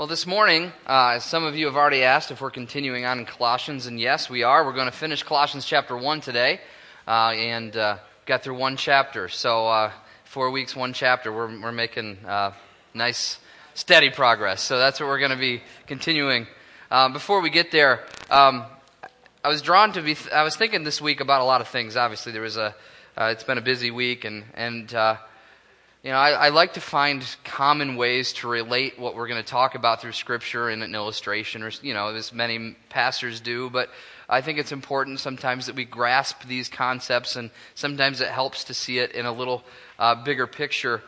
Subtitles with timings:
[0.00, 3.26] Well, this morning, uh, some of you have already asked if we're continuing on in
[3.26, 4.64] Colossians, and yes, we are.
[4.64, 6.62] We're going to finish Colossians chapter 1 today,
[7.06, 9.28] uh, and uh, got through one chapter.
[9.28, 9.92] So, uh,
[10.24, 11.30] four weeks, one chapter.
[11.30, 12.52] We're, we're making uh,
[12.94, 13.40] nice,
[13.74, 14.62] steady progress.
[14.62, 16.46] So, that's what we're going to be continuing.
[16.90, 18.64] Uh, before we get there, um,
[19.44, 21.68] I was drawn to be, th- I was thinking this week about a lot of
[21.68, 21.98] things.
[21.98, 22.74] Obviously, there was a,
[23.18, 24.94] it's been a busy week, and, and
[26.02, 29.48] you know, I, I, like to find common ways to relate what we're going to
[29.48, 33.68] talk about through Scripture in an illustration, or you know, as many pastors do.
[33.68, 33.90] But
[34.26, 38.74] I think it's important sometimes that we grasp these concepts, and sometimes it helps to
[38.74, 39.62] see it in a little
[39.98, 41.02] uh, bigger picture.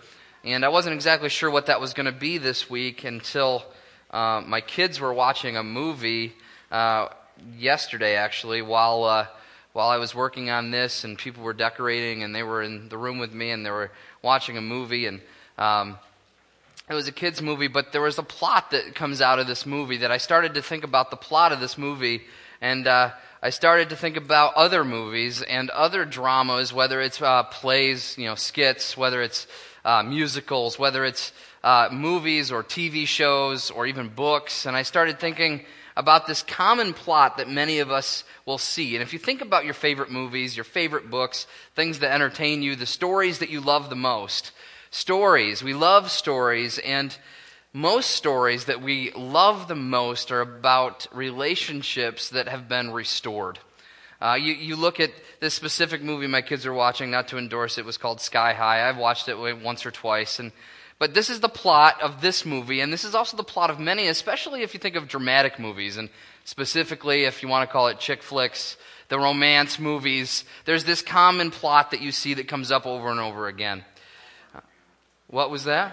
[0.44, 3.64] And I wasn't exactly sure what that was going to be this week until
[4.10, 6.34] uh, my kids were watching a movie
[6.70, 7.08] uh,
[7.56, 9.26] yesterday, actually, while uh,
[9.72, 12.98] while I was working on this, and people were decorating, and they were in the
[12.98, 15.20] room with me, and they were watching a movie, and
[15.56, 15.98] um,
[16.90, 19.64] it was a kids' movie, but there was a plot that comes out of this
[19.64, 22.22] movie that I started to think about the plot of this movie,
[22.60, 23.10] and uh,
[23.42, 28.26] I started to think about other movies and other dramas, whether it's uh, plays, you
[28.26, 29.46] know, skits, whether it's
[29.84, 31.32] uh, musicals, whether it's
[31.64, 35.64] uh, movies or TV shows or even books, and I started thinking
[35.96, 38.94] about this common plot that many of us will see.
[38.94, 42.76] And if you think about your favorite movies, your favorite books, things that entertain you,
[42.76, 44.52] the stories that you love the most,
[44.90, 47.16] stories, we love stories, and
[47.72, 53.58] most stories that we love the most are about relationships that have been restored.
[54.20, 57.78] Uh, you, you look at this specific movie my kids are watching, not to endorse
[57.78, 58.88] it, was called Sky High.
[58.88, 60.52] I've watched it once or twice, and
[61.02, 63.80] but this is the plot of this movie, and this is also the plot of
[63.80, 66.08] many, especially if you think of dramatic movies, and
[66.44, 68.76] specifically if you want to call it chick flicks,
[69.08, 70.44] the romance movies.
[70.64, 73.84] There's this common plot that you see that comes up over and over again.
[75.26, 75.92] What was that?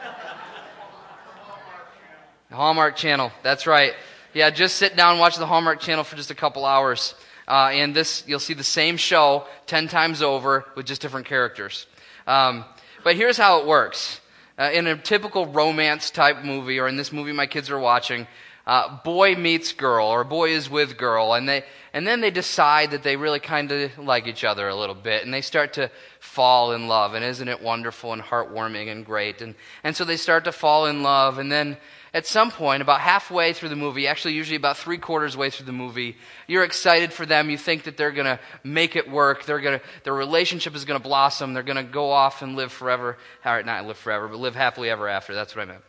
[2.52, 3.32] The Hallmark Channel.
[3.42, 3.96] That's right.
[4.36, 7.16] Yeah, just sit down and watch the Hallmark Channel for just a couple hours.
[7.48, 11.88] Uh, and this, you'll see the same show 10 times over with just different characters.
[12.28, 12.64] Um,
[13.04, 14.19] but here's how it works
[14.60, 18.28] uh, in a typical romance type movie, or in this movie my kids are watching,
[18.68, 22.92] uh, boy meets girl, or boy is with girl, and they and then they decide
[22.92, 25.90] that they really kind of like each other a little bit, and they start to
[26.20, 27.16] fall in love.
[27.16, 29.42] And isn't it wonderful and heartwarming and great?
[29.42, 31.78] And and so they start to fall in love, and then
[32.14, 35.68] at some point, about halfway through the movie, actually usually about three quarters way through
[35.68, 37.50] the movie, you're excited for them.
[37.50, 39.46] You think that they're going to make it work.
[39.46, 41.54] They're to, their relationship is going to blossom.
[41.54, 43.18] They're going to go off and live forever.
[43.46, 45.36] All right, not live forever, but live happily ever after.
[45.36, 45.84] That's what I meant.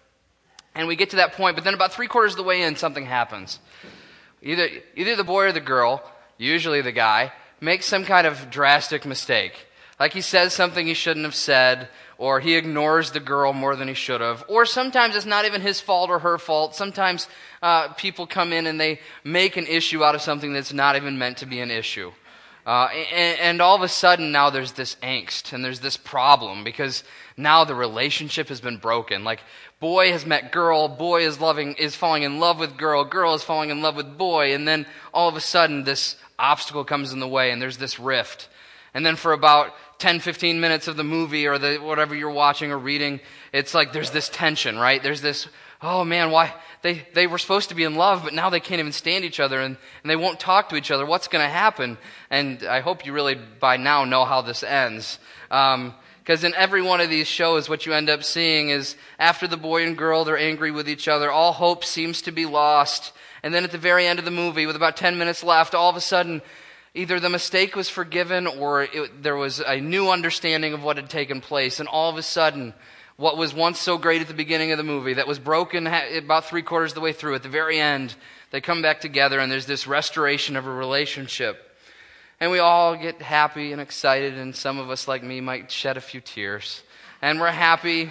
[0.74, 2.76] And we get to that point, but then about three quarters of the way in,
[2.76, 3.58] something happens.
[4.42, 6.02] Either, either the boy or the girl,
[6.38, 9.66] usually the guy, makes some kind of drastic mistake.
[10.00, 13.86] Like he says something he shouldn't have said, or he ignores the girl more than
[13.86, 16.74] he should have, or sometimes it's not even his fault or her fault.
[16.74, 17.28] Sometimes
[17.60, 21.18] uh, people come in and they make an issue out of something that's not even
[21.18, 22.12] meant to be an issue.
[22.66, 26.62] Uh, and, and, all of a sudden now there's this angst and there's this problem
[26.62, 27.04] because
[27.36, 29.24] now the relationship has been broken.
[29.24, 29.40] Like
[29.80, 33.42] boy has met girl, boy is loving, is falling in love with girl, girl is
[33.42, 37.18] falling in love with boy, and then all of a sudden this obstacle comes in
[37.18, 38.48] the way and there's this rift.
[38.94, 42.72] And then for about 10, 15 minutes of the movie or the, whatever you're watching
[42.72, 43.20] or reading,
[43.52, 45.02] it's like there's this tension, right?
[45.02, 45.46] There's this,
[45.82, 46.54] oh man, why?
[46.82, 49.38] They, they were supposed to be in love, but now they can't even stand each
[49.38, 51.04] other and, and they won't talk to each other.
[51.04, 51.98] What's going to happen?
[52.30, 55.18] And I hope you really by now know how this ends.
[55.50, 59.48] Um, because in every one of these shows, what you end up seeing is after
[59.48, 61.28] the boy and girl, they're angry with each other.
[61.28, 63.12] All hope seems to be lost.
[63.42, 65.90] And then at the very end of the movie, with about 10 minutes left, all
[65.90, 66.40] of a sudden,
[66.94, 71.08] Either the mistake was forgiven or it, there was a new understanding of what had
[71.08, 71.78] taken place.
[71.78, 72.74] And all of a sudden,
[73.16, 76.46] what was once so great at the beginning of the movie, that was broken about
[76.46, 78.14] three quarters of the way through, at the very end,
[78.50, 81.66] they come back together and there's this restoration of a relationship.
[82.40, 85.98] And we all get happy and excited, and some of us, like me, might shed
[85.98, 86.82] a few tears.
[87.20, 88.10] And we're happy.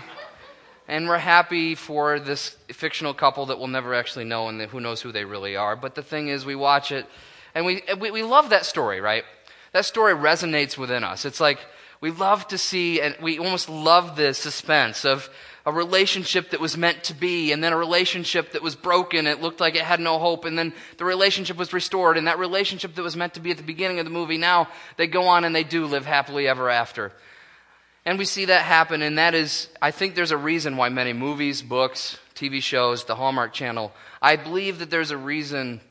[0.88, 5.01] And we're happy for this fictional couple that we'll never actually know, and who knows
[5.01, 5.75] who they really are.
[5.75, 7.07] But the thing is, we watch it
[7.56, 9.24] and we, we, we love that story, right?
[9.72, 11.25] That story resonates within us.
[11.25, 11.60] It's like
[12.01, 15.30] we love to see, and we almost love the suspense of
[15.66, 19.28] a relationship that was meant to be, and then a relationship that was broken.
[19.28, 22.40] It looked like it had no hope, and then the relationship was restored, and that
[22.40, 25.28] relationship that was meant to be at the beginning of the movie, now they go
[25.28, 27.12] on and they do live happily ever after.
[28.06, 31.13] And we see that happen, and that is, I think there's a reason why many
[31.13, 33.92] movies, books, TV shows, the Hallmark Channel,
[34.22, 35.81] I believe that there's a reason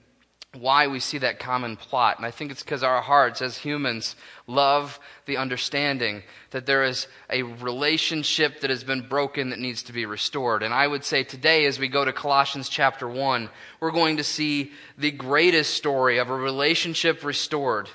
[0.54, 2.16] why we see that common plot.
[2.16, 4.16] And I think it's because our hearts as humans
[4.46, 9.92] love the understanding that there is a relationship that has been broken that needs to
[9.92, 10.62] be restored.
[10.62, 13.50] And I would say today, as we go to Colossians chapter 1,
[13.80, 17.90] we're going to see the greatest story of a relationship restored.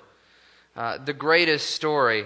[0.75, 2.25] Uh, the greatest story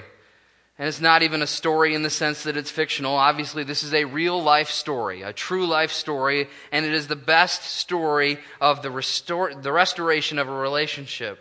[0.79, 3.15] and it's not even a story in the sense that it's fictional.
[3.15, 7.15] Obviously, this is a real life story, a true life story, and it is the
[7.15, 11.39] best story of the, the restoration of a relationship.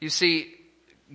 [0.00, 0.54] You see,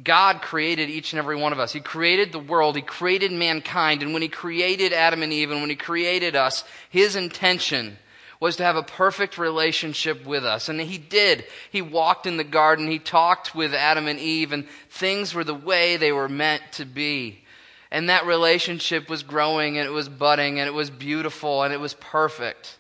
[0.03, 1.71] God created each and every one of us.
[1.71, 2.75] He created the world.
[2.75, 4.03] He created mankind.
[4.03, 7.97] And when He created Adam and Eve and when He created us, His intention
[8.39, 10.69] was to have a perfect relationship with us.
[10.69, 11.43] And he did.
[11.71, 15.53] He walked in the garden, he talked with Adam and Eve, and things were the
[15.53, 17.43] way they were meant to be.
[17.91, 21.79] And that relationship was growing, and it was budding, and it was beautiful, and it
[21.79, 22.77] was perfect.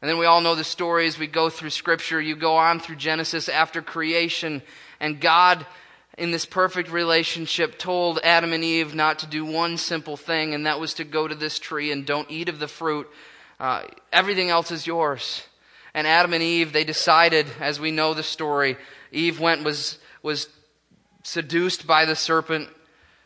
[0.00, 1.18] And then we all know the stories.
[1.18, 2.20] We go through Scripture.
[2.20, 4.62] You go on through Genesis after creation,
[5.00, 5.66] and God,
[6.18, 10.66] in this perfect relationship, told Adam and Eve not to do one simple thing, and
[10.66, 13.08] that was to go to this tree and don't eat of the fruit.
[13.58, 13.82] Uh,
[14.12, 15.42] everything else is yours.
[15.94, 18.76] And Adam and Eve, they decided, as we know the story,
[19.12, 20.48] Eve went was was
[21.22, 22.68] seduced by the serpent.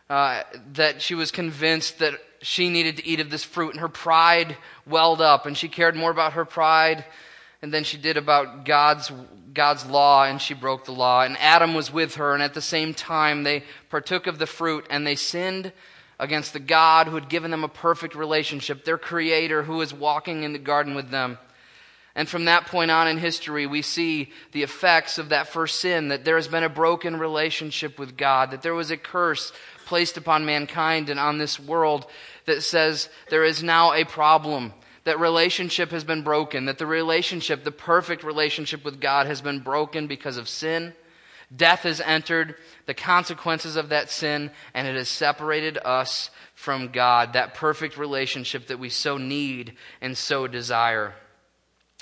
[0.08, 0.42] Uh,
[0.72, 4.56] that she was convinced that she needed to eat of this fruit, and her pride
[4.84, 7.04] welled up, and she cared more about her pride
[7.62, 9.12] and then she did about God's
[9.52, 12.60] God's law and she broke the law and Adam was with her and at the
[12.60, 15.72] same time they partook of the fruit and they sinned
[16.20, 20.44] against the God who had given them a perfect relationship, their creator who was walking
[20.44, 21.38] in the garden with them.
[22.14, 26.08] And from that point on in history, we see the effects of that first sin
[26.08, 29.52] that there has been a broken relationship with God, that there was a curse
[29.86, 32.06] placed upon mankind and on this world
[32.44, 34.74] that says there is now a problem,
[35.04, 39.60] that relationship has been broken, that the relationship, the perfect relationship with God, has been
[39.60, 40.92] broken because of sin.
[41.54, 42.54] Death has entered,
[42.86, 48.68] the consequences of that sin, and it has separated us from God, that perfect relationship
[48.68, 51.14] that we so need and so desire.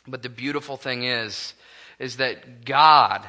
[0.06, 1.54] But the beautiful thing is,
[1.98, 3.26] is that God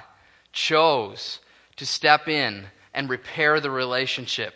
[0.52, 1.40] chose
[1.78, 4.54] to step in and repair the relationship.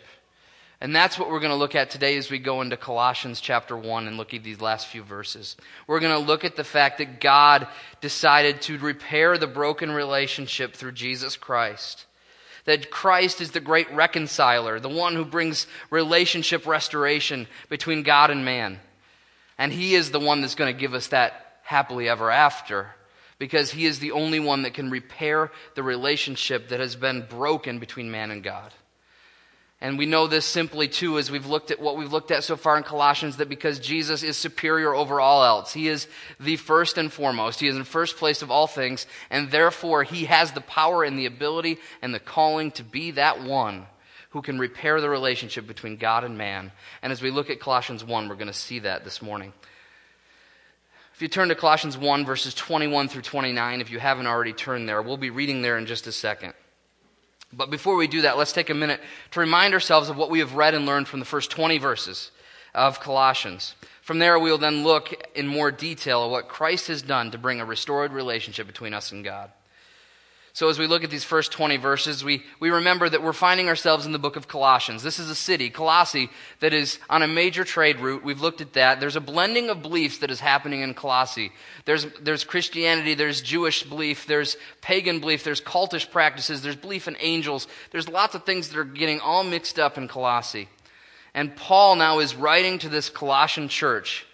[0.84, 3.74] And that's what we're going to look at today as we go into Colossians chapter
[3.74, 5.56] 1 and look at these last few verses.
[5.86, 7.66] We're going to look at the fact that God
[8.02, 12.04] decided to repair the broken relationship through Jesus Christ.
[12.66, 18.44] That Christ is the great reconciler, the one who brings relationship restoration between God and
[18.44, 18.78] man.
[19.56, 22.88] And He is the one that's going to give us that happily ever after
[23.38, 27.78] because He is the only one that can repair the relationship that has been broken
[27.78, 28.70] between man and God.
[29.84, 32.56] And we know this simply too as we've looked at what we've looked at so
[32.56, 35.74] far in Colossians that because Jesus is superior over all else.
[35.74, 36.08] He is
[36.40, 37.60] the first and foremost.
[37.60, 39.06] He is in first place of all things.
[39.28, 43.42] And therefore, he has the power and the ability and the calling to be that
[43.42, 43.84] one
[44.30, 46.72] who can repair the relationship between God and man.
[47.02, 49.52] And as we look at Colossians 1, we're going to see that this morning.
[51.14, 54.88] If you turn to Colossians 1, verses 21 through 29, if you haven't already turned
[54.88, 56.54] there, we'll be reading there in just a second.
[57.56, 59.00] But before we do that, let's take a minute
[59.32, 62.30] to remind ourselves of what we have read and learned from the first 20 verses
[62.74, 63.74] of Colossians.
[64.02, 67.38] From there, we will then look in more detail at what Christ has done to
[67.38, 69.50] bring a restored relationship between us and God.
[70.54, 73.66] So, as we look at these first 20 verses, we, we remember that we're finding
[73.66, 75.02] ourselves in the book of Colossians.
[75.02, 76.30] This is a city, Colossae,
[76.60, 78.22] that is on a major trade route.
[78.22, 79.00] We've looked at that.
[79.00, 81.50] There's a blending of beliefs that is happening in Colossae.
[81.86, 87.16] There's, there's Christianity, there's Jewish belief, there's pagan belief, there's cultish practices, there's belief in
[87.18, 87.66] angels.
[87.90, 90.68] There's lots of things that are getting all mixed up in Colossae.
[91.34, 94.24] And Paul now is writing to this Colossian church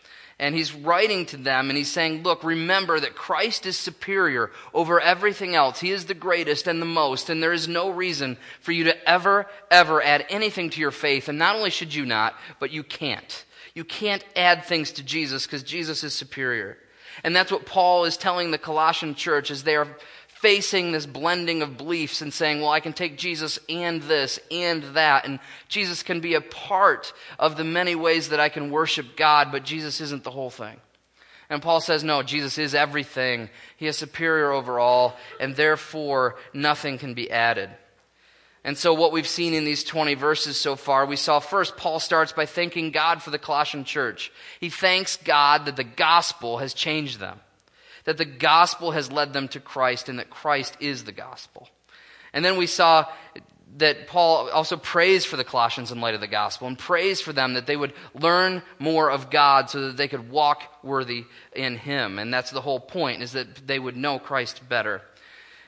[0.40, 4.98] and he's writing to them and he's saying, Look, remember that Christ is superior over
[4.98, 5.80] everything else.
[5.80, 9.08] He is the greatest and the most, and there is no reason for you to
[9.08, 11.28] ever, ever add anything to your faith.
[11.28, 13.44] And not only should you not, but you can't.
[13.74, 16.78] You can't add things to Jesus because Jesus is superior.
[17.22, 19.88] And that's what Paul is telling the Colossian church as they are
[20.40, 24.82] facing this blending of beliefs and saying, well, I can take Jesus and this and
[24.94, 25.26] that.
[25.26, 29.52] And Jesus can be a part of the many ways that I can worship God,
[29.52, 30.78] but Jesus isn't the whole thing.
[31.50, 33.50] And Paul says, no, Jesus is everything.
[33.76, 37.68] He is superior over all, and therefore nothing can be added.
[38.62, 41.98] And so, what we've seen in these 20 verses so far, we saw first, Paul
[41.98, 44.30] starts by thanking God for the Colossian church.
[44.60, 47.40] He thanks God that the gospel has changed them
[48.10, 51.68] that the gospel has led them to Christ and that Christ is the gospel.
[52.32, 53.06] And then we saw
[53.76, 57.32] that Paul also prays for the Colossians in light of the gospel and prays for
[57.32, 61.24] them that they would learn more of God so that they could walk worthy
[61.54, 62.18] in him.
[62.18, 65.02] And that's the whole point is that they would know Christ better.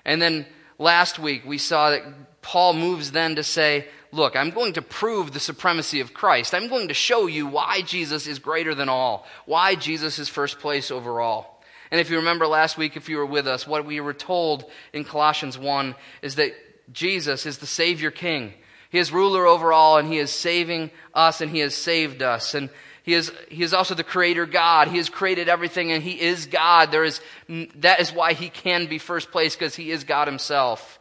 [0.04, 0.44] And then
[0.80, 2.02] last week we saw that
[2.42, 6.54] Paul moves then to say, Look, I'm going to prove the supremacy of Christ.
[6.54, 10.58] I'm going to show you why Jesus is greater than all, why Jesus is first
[10.58, 11.51] place over all.
[11.92, 14.64] And if you remember last week, if you were with us, what we were told
[14.94, 16.52] in Colossians 1 is that
[16.92, 18.54] Jesus is the Savior King.
[18.90, 22.54] He is ruler over all, and He is saving us, and He has saved us.
[22.54, 22.70] And
[23.02, 24.86] he is, he is also the creator God.
[24.86, 26.92] He has created everything and he is God.
[26.92, 31.00] There is, that is why he can be first place because he is God himself.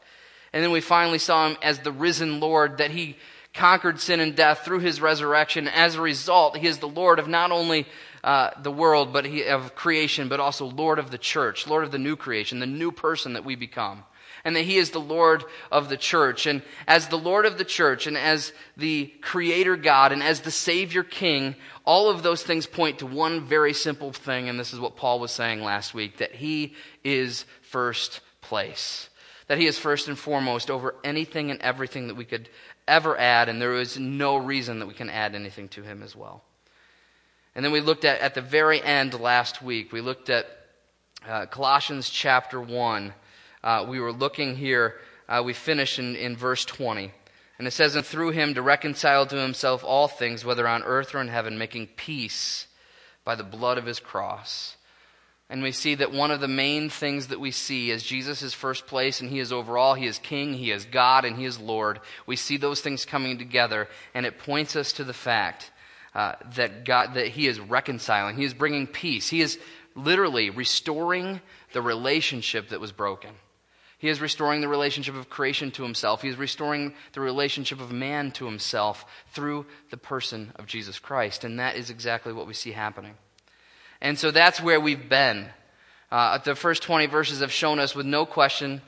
[0.52, 3.18] And then we finally saw him as the risen Lord, that he
[3.54, 5.68] conquered sin and death through his resurrection.
[5.68, 7.86] As a result, he is the Lord of not only
[8.24, 11.92] uh, the world, but he, of creation, but also Lord of the church, Lord of
[11.92, 14.04] the new creation, the new person that we become
[14.44, 16.46] and that he is the Lord of the church.
[16.46, 20.52] And as the Lord of the church, and as the Creator God, and as the
[20.52, 24.80] Savior King, all of those things point to one very simple thing, and this is
[24.80, 29.10] what Paul was saying last week that he is first place.
[29.48, 32.50] That he is first and foremost over anything and everything that we could
[32.88, 36.16] ever add, and there is no reason that we can add anything to him as
[36.16, 36.44] well.
[37.56, 40.48] And then we looked at, at the very end last week, we looked at
[41.28, 43.14] uh, Colossians chapter 1
[43.64, 44.96] uh, we were looking here,
[45.30, 47.12] uh, we finish in, in verse 20.
[47.60, 51.14] And it says, And through him to reconcile to himself all things, whether on earth
[51.14, 52.68] or in heaven, making peace
[53.24, 54.78] by the blood of his cross.
[55.48, 58.54] And we see that one of the main things that we see is Jesus is
[58.54, 59.96] first place and he is over all.
[59.96, 62.00] He is king, he is God, and he is Lord.
[62.26, 65.70] We see those things coming together, and it points us to the fact
[66.14, 68.36] uh, that God, that he is reconciling.
[68.36, 69.30] He is bringing peace.
[69.30, 69.58] He is
[69.96, 71.42] literally restoring
[71.74, 73.32] the relationship that was broken.
[73.98, 76.24] He is restoring the relationship of creation to himself.
[76.24, 81.44] He is restoring the relationship of man to himself through the person of Jesus Christ.
[81.44, 83.14] And that is exactly what we see happening.
[84.02, 85.48] And so that's where we've been.
[86.12, 88.82] Uh, the first 20 verses have shown us with no question,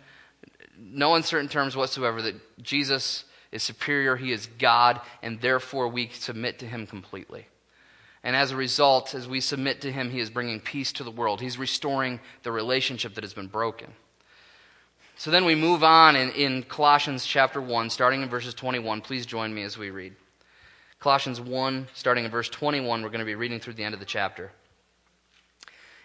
[0.78, 6.60] no uncertain terms whatsoever, that Jesus is superior, he is God, and therefore we submit
[6.60, 7.48] to him completely.
[8.24, 11.12] And as a result, as we submit to him, he is bringing peace to the
[11.12, 11.40] world.
[11.40, 13.94] He's restoring the relationship that has been broken.
[15.18, 19.02] So then we move on in, in Colossians chapter 1, starting in verses 21.
[19.02, 20.16] Please join me as we read.
[21.00, 24.00] Colossians 1, starting in verse 21, we're going to be reading through the end of
[24.00, 24.52] the chapter.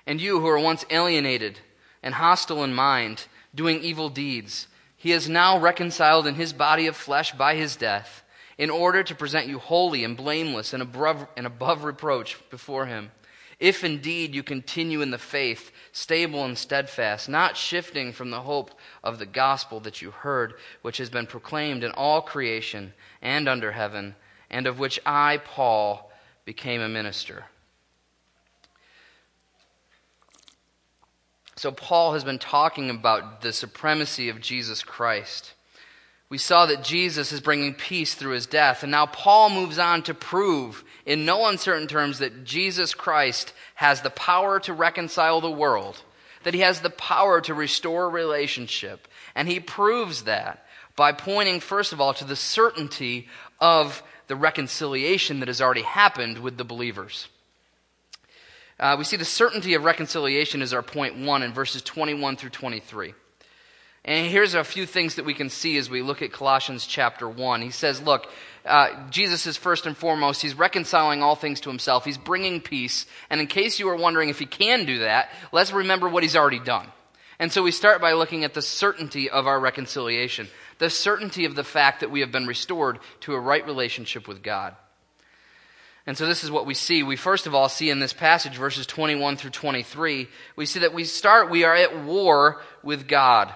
[0.07, 1.61] And you who were once alienated
[2.03, 4.67] and hostile in mind, doing evil deeds,
[4.99, 8.25] he is now reconciled in his body of flesh by his death,
[8.59, 13.13] in order to present you holy and blameless and above, and above reproach before him.
[13.61, 18.73] If indeed you continue in the faith, stable and steadfast, not shifting from the hope
[19.05, 23.73] of the gospel that you heard, which has been proclaimed in all creation and under
[23.73, 24.17] heaven,
[24.51, 26.11] and of which I, Paul,
[26.45, 27.45] became a minister.
[31.59, 35.55] So, Paul has been talking about the supremacy of Jesus Christ.
[36.29, 38.85] We saw that Jesus is bringing peace through his death.
[38.85, 44.03] And now Paul moves on to prove, in no uncertain terms, that Jesus Christ has
[44.03, 46.01] the power to reconcile the world,
[46.45, 49.09] that he has the power to restore relationship.
[49.35, 53.27] And he proves that by pointing, first of all, to the certainty
[53.59, 57.27] of the reconciliation that has already happened with the believers.
[58.81, 62.51] Uh, we see the certainty of reconciliation is our point one in verses 21 through
[62.51, 63.15] 23.
[64.05, 67.29] And here's a few things that we can see as we look at Colossians chapter
[67.29, 67.61] 1.
[67.61, 68.31] He says, Look,
[68.65, 73.07] uh, Jesus is first and foremost, he's reconciling all things to himself, he's bringing peace.
[73.29, 76.37] And in case you are wondering if he can do that, let's remember what he's
[76.37, 76.87] already done.
[77.41, 81.55] And so we start by looking at the certainty of our reconciliation, the certainty of
[81.55, 84.75] the fact that we have been restored to a right relationship with God.
[86.09, 87.03] And so this is what we see.
[87.03, 90.95] We first of all see in this passage, verses 21 through 23, we see that
[90.95, 93.53] we start, we are at war with God.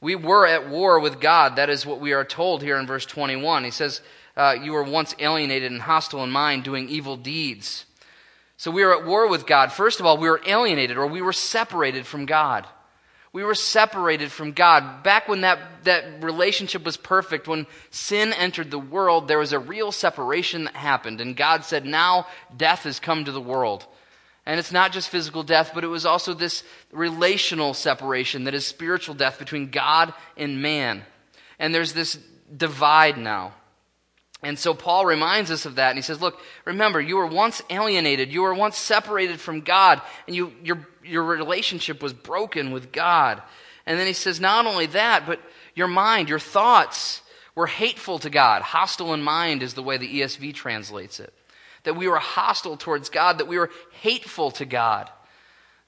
[0.00, 1.56] We were at war with God.
[1.56, 3.64] That is what we are told here in verse 21.
[3.64, 4.00] He says,
[4.34, 7.84] uh, You were once alienated and hostile in mind, doing evil deeds.
[8.56, 9.70] So we are at war with God.
[9.70, 12.66] First of all, we were alienated or we were separated from God.
[13.34, 15.02] We were separated from God.
[15.02, 19.58] Back when that, that relationship was perfect, when sin entered the world, there was a
[19.58, 21.20] real separation that happened.
[21.20, 23.86] And God said, Now death has come to the world.
[24.46, 26.62] And it's not just physical death, but it was also this
[26.92, 31.02] relational separation that is spiritual death between God and man.
[31.58, 32.16] And there's this
[32.56, 33.54] divide now.
[34.44, 37.62] And so Paul reminds us of that, and he says, Look, remember, you were once
[37.68, 42.92] alienated, you were once separated from God, and you, your, your relationship was broken with
[42.92, 43.42] God.
[43.86, 45.40] And then he says, Not only that, but
[45.74, 47.22] your mind, your thoughts
[47.54, 48.62] were hateful to God.
[48.62, 51.32] Hostile in mind is the way the ESV translates it
[51.84, 53.70] that we were hostile towards God, that we were
[54.00, 55.10] hateful to God,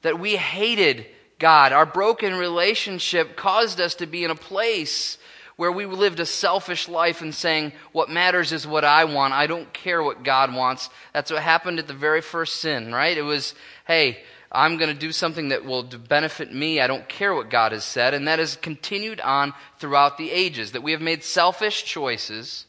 [0.03, 1.07] that we hated
[1.39, 1.73] God.
[1.73, 5.19] Our broken relationship caused us to be in a place
[5.57, 9.33] where we lived a selfish life and saying, What matters is what I want.
[9.33, 10.91] I don't care what God wants.
[11.15, 13.17] That's what happened at the very first sin, right?
[13.17, 13.55] It was,
[13.87, 14.19] hey,
[14.57, 16.81] I'm going to do something that will benefit me.
[16.81, 18.15] I don't care what God has said.
[18.15, 22.67] And that has continued on throughout the ages, that we have made selfish choices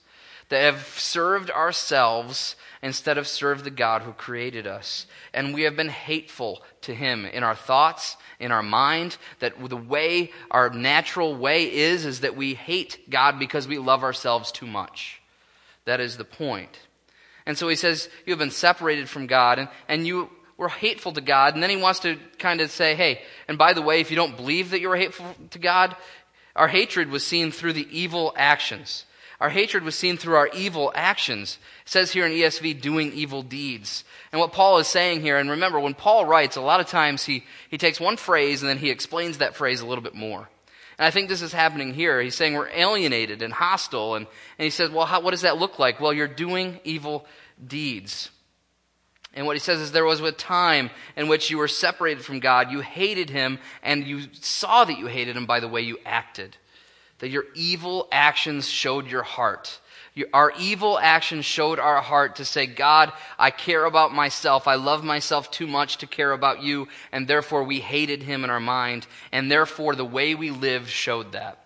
[0.49, 5.05] that have served ourselves instead of served the God who created us.
[5.33, 9.75] And we have been hateful to Him in our thoughts, in our mind, that the
[9.75, 14.67] way, our natural way is, is that we hate God because we love ourselves too
[14.67, 15.21] much.
[15.85, 16.79] That is the point.
[17.45, 21.13] And so he says, You have been separated from God, and, and you were hateful
[21.13, 21.53] to God.
[21.53, 24.17] And then he wants to kind of say, Hey, and by the way, if you
[24.17, 25.95] don't believe that you were hateful to God,
[26.55, 29.05] our hatred was seen through the evil actions.
[29.39, 31.59] Our hatred was seen through our evil actions.
[31.85, 34.03] It says here in ESV, doing evil deeds.
[34.31, 37.23] And what Paul is saying here, and remember, when Paul writes, a lot of times
[37.23, 40.49] he, he takes one phrase and then he explains that phrase a little bit more.
[40.97, 42.19] And I think this is happening here.
[42.19, 44.15] He's saying we're alienated and hostile.
[44.15, 44.25] And,
[44.57, 45.99] and he says, well, how, what does that look like?
[45.99, 47.27] Well, you're doing evil
[47.65, 48.31] deeds.
[49.37, 52.41] And what he says is there was a time in which you were separated from
[52.41, 52.71] God.
[52.71, 56.57] You hated him, and you saw that you hated him by the way you acted
[57.19, 59.79] that your evil actions showed your heart.
[60.33, 64.67] Our evil actions showed our heart to say, God, I care about myself.
[64.67, 66.87] I love myself too much to care about you.
[67.11, 69.05] And therefore, we hated him in our mind.
[69.31, 71.63] And therefore, the way we lived showed that.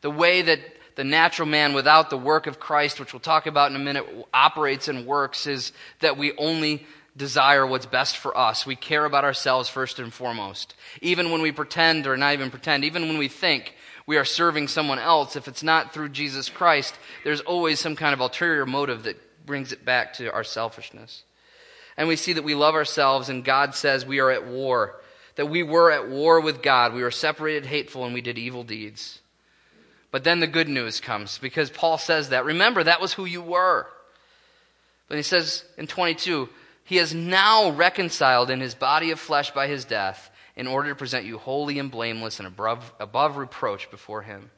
[0.00, 0.60] The way that
[0.96, 4.06] the natural man without the work of Christ, which we'll talk about in a minute,
[4.32, 6.86] operates and works is that we only
[7.16, 8.66] desire what's best for us.
[8.66, 10.74] We care about ourselves first and foremost.
[11.00, 13.74] Even when we pretend, or not even pretend, even when we think
[14.06, 18.14] we are serving someone else, if it's not through Jesus Christ, there's always some kind
[18.14, 21.22] of ulterior motive that brings it back to our selfishness.
[21.96, 24.96] And we see that we love ourselves, and God says we are at war.
[25.36, 26.94] That we were at war with God.
[26.94, 29.20] We were separated, hateful, and we did evil deeds.
[30.10, 32.44] But then the good news comes because Paul says that.
[32.44, 33.86] Remember, that was who you were.
[35.08, 36.48] But he says in 22,
[36.90, 40.96] He is now reconciled in his body of flesh by his death in order to
[40.96, 44.50] present you holy and blameless and above, above reproach before him.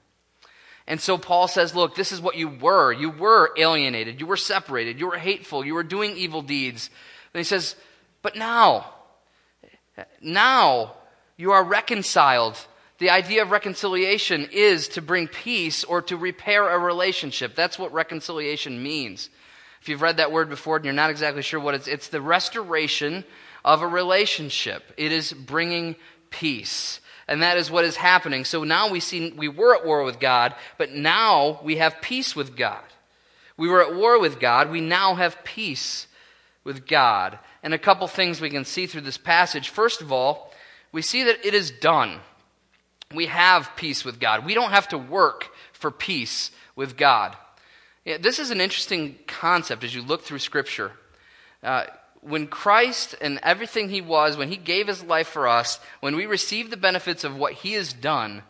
[0.86, 2.90] And so Paul says, look, this is what you were.
[2.90, 4.18] You were alienated.
[4.18, 4.98] You were separated.
[4.98, 5.62] You were hateful.
[5.62, 6.88] You were doing evil deeds.
[7.34, 7.76] And he says,
[8.22, 8.94] but now,
[10.22, 10.94] now
[11.36, 12.56] you are reconciled.
[12.96, 17.54] The idea of reconciliation is to bring peace or to repair a relationship.
[17.54, 19.28] That's what reconciliation means.
[19.82, 22.20] If you've read that word before and you're not exactly sure what it's, it's the
[22.20, 23.24] restoration
[23.64, 24.92] of a relationship.
[24.96, 25.96] It is bringing
[26.30, 27.00] peace.
[27.26, 28.44] And that is what is happening.
[28.44, 32.36] So now we see we were at war with God, but now we have peace
[32.36, 32.84] with God.
[33.56, 36.06] We were at war with God, we now have peace
[36.62, 37.40] with God.
[37.64, 39.68] And a couple things we can see through this passage.
[39.68, 40.52] First of all,
[40.92, 42.20] we see that it is done.
[43.12, 44.46] We have peace with God.
[44.46, 47.36] We don't have to work for peace with God.
[48.04, 50.92] Yeah, this is an interesting concept as you look through Scripture.
[51.62, 51.84] Uh,
[52.20, 56.26] when Christ and everything he was, when he gave his life for us, when we
[56.26, 58.42] receive the benefits of what he has done,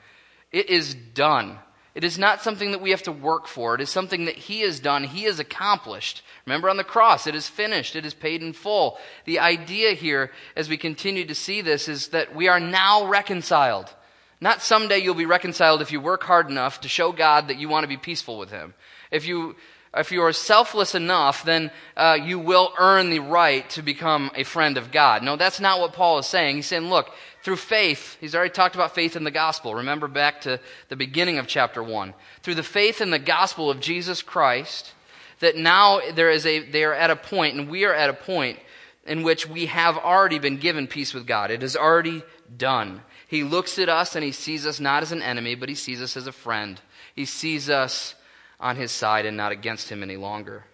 [0.50, 1.58] it is done.
[1.94, 3.74] It is not something that we have to work for.
[3.74, 6.22] It is something that he has done, he has accomplished.
[6.46, 8.98] Remember on the cross, it is finished, it is paid in full.
[9.26, 13.92] The idea here, as we continue to see this, is that we are now reconciled.
[14.40, 17.68] Not someday you'll be reconciled if you work hard enough to show God that you
[17.68, 18.72] want to be peaceful with him.
[19.12, 19.54] If you
[19.94, 24.42] if you are selfless enough, then uh, you will earn the right to become a
[24.42, 25.22] friend of God.
[25.22, 26.56] No, that's not what Paul is saying.
[26.56, 27.10] He's saying, look,
[27.42, 29.74] through faith, he's already talked about faith in the gospel.
[29.74, 32.14] Remember back to the beginning of chapter 1.
[32.42, 34.94] Through the faith in the gospel of Jesus Christ,
[35.40, 38.14] that now there is a, they are at a point, and we are at a
[38.14, 38.58] point
[39.04, 41.50] in which we have already been given peace with God.
[41.50, 42.22] It is already
[42.56, 43.02] done.
[43.26, 46.00] He looks at us and he sees us not as an enemy, but he sees
[46.00, 46.80] us as a friend.
[47.14, 48.14] He sees us
[48.62, 50.64] on his side and not against him any longer.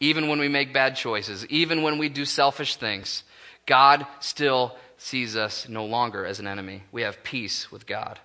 [0.00, 3.22] Even when we make bad choices, even when we do selfish things,
[3.64, 6.82] God still sees us no longer as an enemy.
[6.92, 8.18] We have peace with God.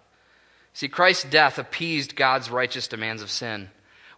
[0.74, 3.70] See, Christ's death appeased God's righteous demands of sin.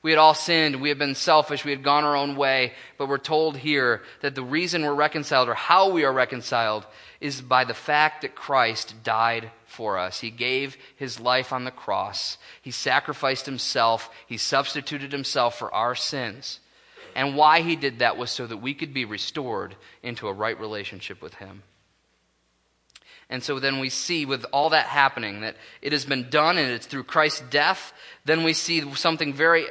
[0.02, 0.82] We had all sinned.
[0.82, 1.64] We had been selfish.
[1.64, 2.74] We had gone our own way.
[2.98, 6.86] But we're told here that the reason we're reconciled or how we are reconciled
[7.22, 10.20] is by the fact that Christ died for us.
[10.20, 12.38] He gave his life on the cross.
[12.62, 14.10] He sacrificed himself.
[14.28, 16.60] He substituted himself for our sins.
[17.16, 20.60] And why he did that was so that we could be restored into a right
[20.60, 21.64] relationship with him.
[23.30, 26.72] And so then we see with all that happening that it has been done and
[26.72, 27.94] it's through Christ's death.
[28.26, 29.66] Then we see something very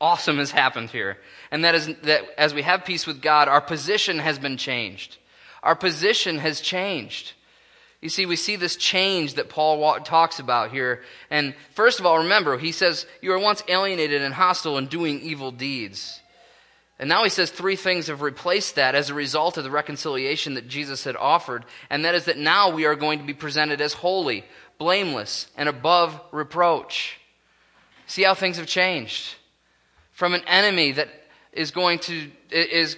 [0.00, 1.18] awesome has happened here.
[1.50, 5.18] And that is that as we have peace with God, our position has been changed.
[5.62, 7.34] Our position has changed.
[8.00, 11.02] You see, we see this change that Paul talks about here.
[11.30, 15.20] And first of all, remember, he says, You were once alienated and hostile and doing
[15.20, 16.20] evil deeds.
[16.98, 20.54] And now he says three things have replaced that as a result of the reconciliation
[20.54, 21.64] that Jesus had offered.
[21.88, 24.44] And that is that now we are going to be presented as holy,
[24.78, 27.18] blameless, and above reproach.
[28.06, 29.34] See how things have changed?
[30.12, 31.08] From an enemy that
[31.54, 32.96] is going to, is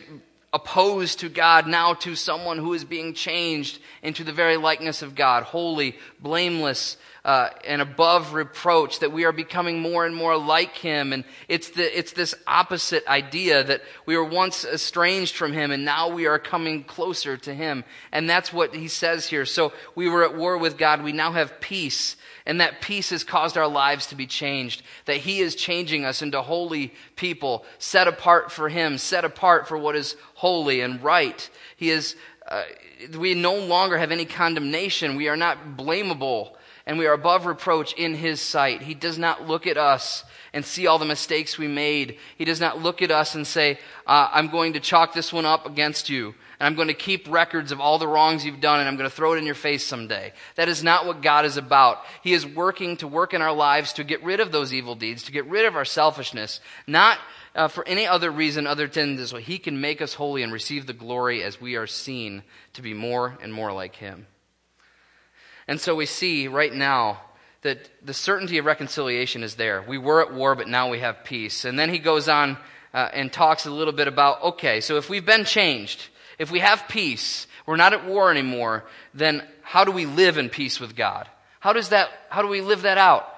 [0.52, 5.14] opposed to God now to someone who is being changed into the very likeness of
[5.14, 10.76] God, holy, blameless, uh, and above reproach, that we are becoming more and more like
[10.76, 11.12] Him.
[11.12, 15.84] And it's, the, it's this opposite idea that we were once estranged from Him and
[15.84, 17.84] now we are coming closer to Him.
[18.10, 19.46] And that's what He says here.
[19.46, 21.02] So we were at war with God.
[21.02, 22.16] We now have peace.
[22.46, 24.82] And that peace has caused our lives to be changed.
[25.04, 29.78] That He is changing us into holy people, set apart for Him, set apart for
[29.78, 31.48] what is holy and right.
[31.76, 32.16] He is,
[32.48, 32.64] uh,
[33.16, 35.16] we no longer have any condemnation.
[35.16, 36.54] We are not blamable
[36.86, 38.82] and we are above reproach in His sight.
[38.82, 42.18] He does not look at us and see all the mistakes we made.
[42.36, 45.46] He does not look at us and say, uh, I'm going to chalk this one
[45.46, 48.78] up against you, and I'm going to keep records of all the wrongs you've done,
[48.78, 50.32] and I'm going to throw it in your face someday.
[50.54, 51.98] That is not what God is about.
[52.22, 55.24] He is working to work in our lives to get rid of those evil deeds,
[55.24, 57.18] to get rid of our selfishness, not
[57.56, 59.30] uh, for any other reason other than this.
[59.30, 62.44] So He can make us holy and receive the glory as we are seen
[62.74, 64.28] to be more and more like Him.
[65.66, 67.22] And so we see right now
[67.62, 69.82] that the certainty of reconciliation is there.
[69.82, 71.64] We were at war, but now we have peace.
[71.64, 72.56] And then he goes on
[72.94, 76.60] uh, and talks a little bit about okay, so if we've been changed, if we
[76.60, 80.96] have peace, we're not at war anymore, then how do we live in peace with
[80.96, 81.28] God?
[81.60, 83.28] How does that, how do we live that out?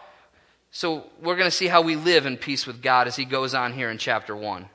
[0.70, 3.54] So we're going to see how we live in peace with God as he goes
[3.54, 4.68] on here in chapter 1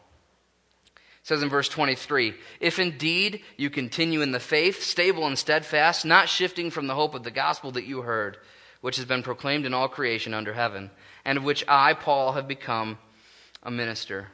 [1.29, 6.27] says in verse 23 If indeed you continue in the faith, stable and steadfast, not
[6.27, 8.38] shifting from the hope of the gospel that you heard,
[8.82, 10.89] which has been proclaimed in all creation under heaven,
[11.23, 12.97] and of which I, Paul, have become
[13.62, 14.29] a minister.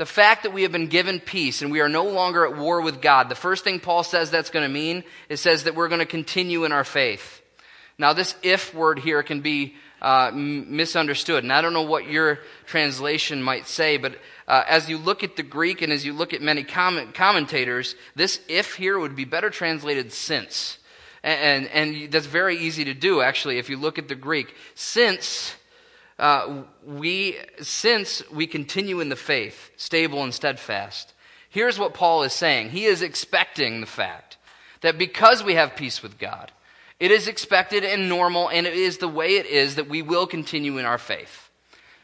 [0.00, 2.80] The fact that we have been given peace and we are no longer at war
[2.80, 5.88] with God, the first thing Paul says that's going to mean is says that we're
[5.88, 7.42] going to continue in our faith.
[7.98, 11.44] Now, this if word here can be uh, misunderstood.
[11.44, 14.14] And I don't know what your translation might say, but
[14.48, 17.94] uh, as you look at the Greek and as you look at many comment- commentators,
[18.16, 20.78] this if here would be better translated since.
[21.22, 24.54] And, and, and, that's very easy to do, actually, if you look at the Greek.
[24.74, 25.56] Since.
[26.20, 31.14] Uh, we, since we continue in the faith, stable and steadfast.
[31.48, 32.70] Here's what Paul is saying.
[32.70, 34.36] He is expecting the fact
[34.82, 36.52] that because we have peace with God,
[36.98, 40.26] it is expected and normal, and it is the way it is that we will
[40.26, 41.48] continue in our faith.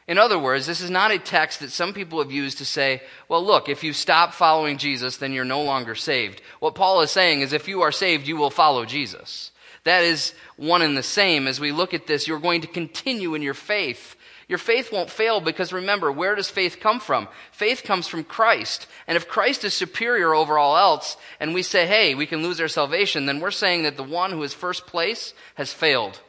[0.08, 3.02] In other words, this is not a text that some people have used to say,
[3.28, 6.40] well, look, if you stop following Jesus, then you're no longer saved.
[6.60, 9.50] What Paul is saying is if you are saved, you will follow Jesus.
[9.86, 11.48] That is one and the same.
[11.48, 14.16] As we look at this, you're going to continue in your faith
[14.48, 17.26] your faith won't fail because remember, where does faith come from?
[17.50, 18.86] Faith comes from Christ.
[19.08, 22.60] And if Christ is superior over all else, and we say, hey, we can lose
[22.60, 26.20] our salvation, then we're saying that the one who is first place has failed.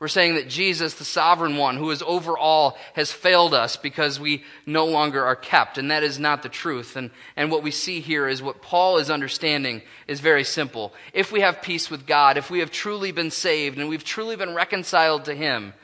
[0.00, 4.18] We're saying that Jesus, the sovereign one who is over all, has failed us because
[4.18, 5.78] we no longer are kept.
[5.78, 6.96] And that is not the truth.
[6.96, 10.92] And, and what we see here is what Paul is understanding is very simple.
[11.12, 14.36] If we have peace with God, if we have truly been saved and we've truly
[14.36, 15.74] been reconciled to Him,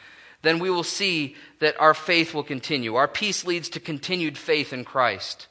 [0.42, 2.96] then we will see that our faith will continue.
[2.96, 5.46] Our peace leads to continued faith in Christ.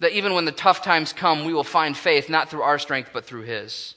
[0.00, 3.10] That even when the tough times come, we will find faith not through our strength,
[3.12, 3.94] but through His.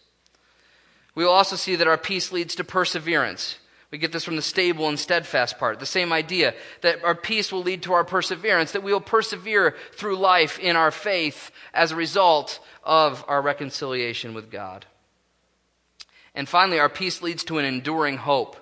[1.14, 3.58] We will also see that our peace leads to perseverance.
[3.92, 5.80] We get this from the stable and steadfast part.
[5.80, 9.76] The same idea that our peace will lead to our perseverance, that we will persevere
[9.94, 14.86] through life in our faith as a result of our reconciliation with God.
[16.34, 18.56] And finally, our peace leads to an enduring hope.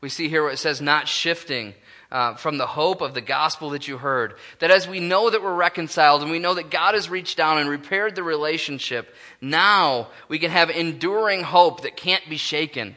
[0.00, 1.74] We see here where it says, not shifting
[2.12, 4.34] uh, from the hope of the gospel that you heard.
[4.60, 7.58] That as we know that we're reconciled and we know that God has reached down
[7.58, 12.94] and repaired the relationship, now we can have enduring hope that can't be shaken.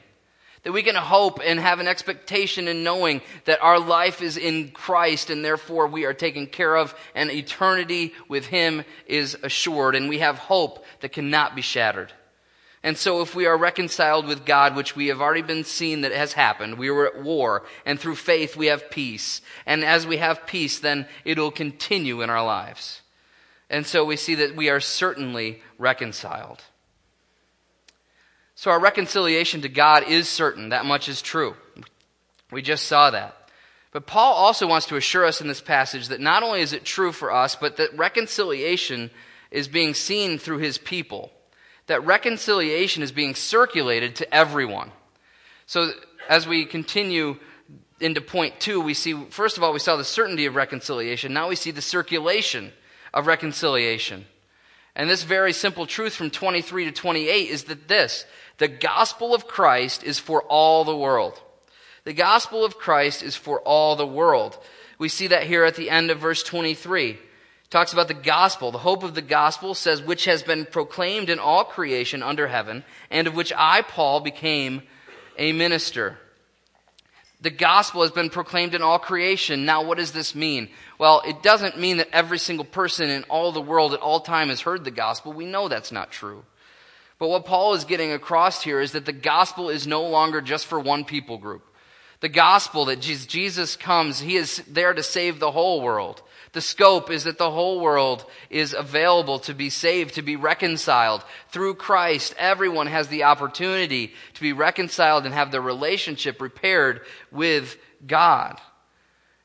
[0.64, 4.72] That we can hope and have an expectation in knowing that our life is in
[4.72, 10.10] Christ and therefore we are taken care of and eternity with Him is assured and
[10.10, 12.12] we have hope that cannot be shattered.
[12.82, 16.14] And so, if we are reconciled with God, which we have already been seen that
[16.14, 19.42] has happened, we were at war, and through faith we have peace.
[19.66, 23.02] And as we have peace, then it'll continue in our lives.
[23.70, 26.64] And so we see that we are certainly reconciled.
[28.60, 30.68] So, our reconciliation to God is certain.
[30.70, 31.56] That much is true.
[32.52, 33.50] We just saw that.
[33.94, 36.84] But Paul also wants to assure us in this passage that not only is it
[36.84, 39.12] true for us, but that reconciliation
[39.50, 41.32] is being seen through his people
[41.88, 44.92] that reconciliation is being circulated to everyone.
[45.66, 45.94] So
[46.28, 47.38] as we continue
[48.02, 51.32] into point two, we see, first of all, we saw the certainty of reconciliation.
[51.32, 52.74] Now we see the circulation
[53.14, 54.26] of reconciliation.
[55.00, 58.26] And this very simple truth from 23 to 28 is that this
[58.58, 61.42] the gospel of Christ is for all the world.
[62.04, 64.58] The gospel of Christ is for all the world.
[64.98, 67.12] We see that here at the end of verse 23.
[67.12, 67.18] It
[67.70, 68.74] talks about the gospel.
[68.74, 72.84] The hope of the gospel says, which has been proclaimed in all creation under heaven,
[73.10, 74.82] and of which I, Paul, became
[75.38, 76.18] a minister.
[77.42, 79.66] The gospel has been proclaimed in all creation.
[79.66, 80.70] Now, what does this mean?
[80.98, 84.50] Well, it doesn't mean that every single person in all the world at all time
[84.50, 85.32] has heard the gospel.
[85.32, 86.44] We know that's not true.
[87.18, 90.66] But what Paul is getting across here is that the gospel is no longer just
[90.66, 91.66] for one people group.
[92.22, 96.22] The gospel that Jesus comes, he is there to save the whole world.
[96.52, 101.24] The scope is that the whole world is available to be saved, to be reconciled.
[101.50, 107.78] Through Christ, everyone has the opportunity to be reconciled and have their relationship repaired with
[108.06, 108.60] God.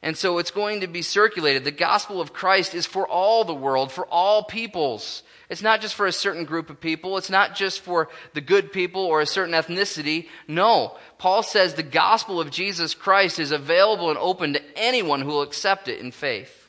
[0.02, 1.64] And so it's going to be circulated.
[1.64, 5.22] The gospel of Christ is for all the world, for all peoples.
[5.48, 7.16] It's not just for a certain group of people.
[7.16, 10.28] It's not just for the good people or a certain ethnicity.
[10.48, 10.96] No.
[11.18, 15.42] Paul says the gospel of Jesus Christ is available and open to anyone who will
[15.42, 16.63] accept it in faith.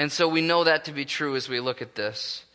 [0.00, 2.46] And so we know that to be true as we look at this.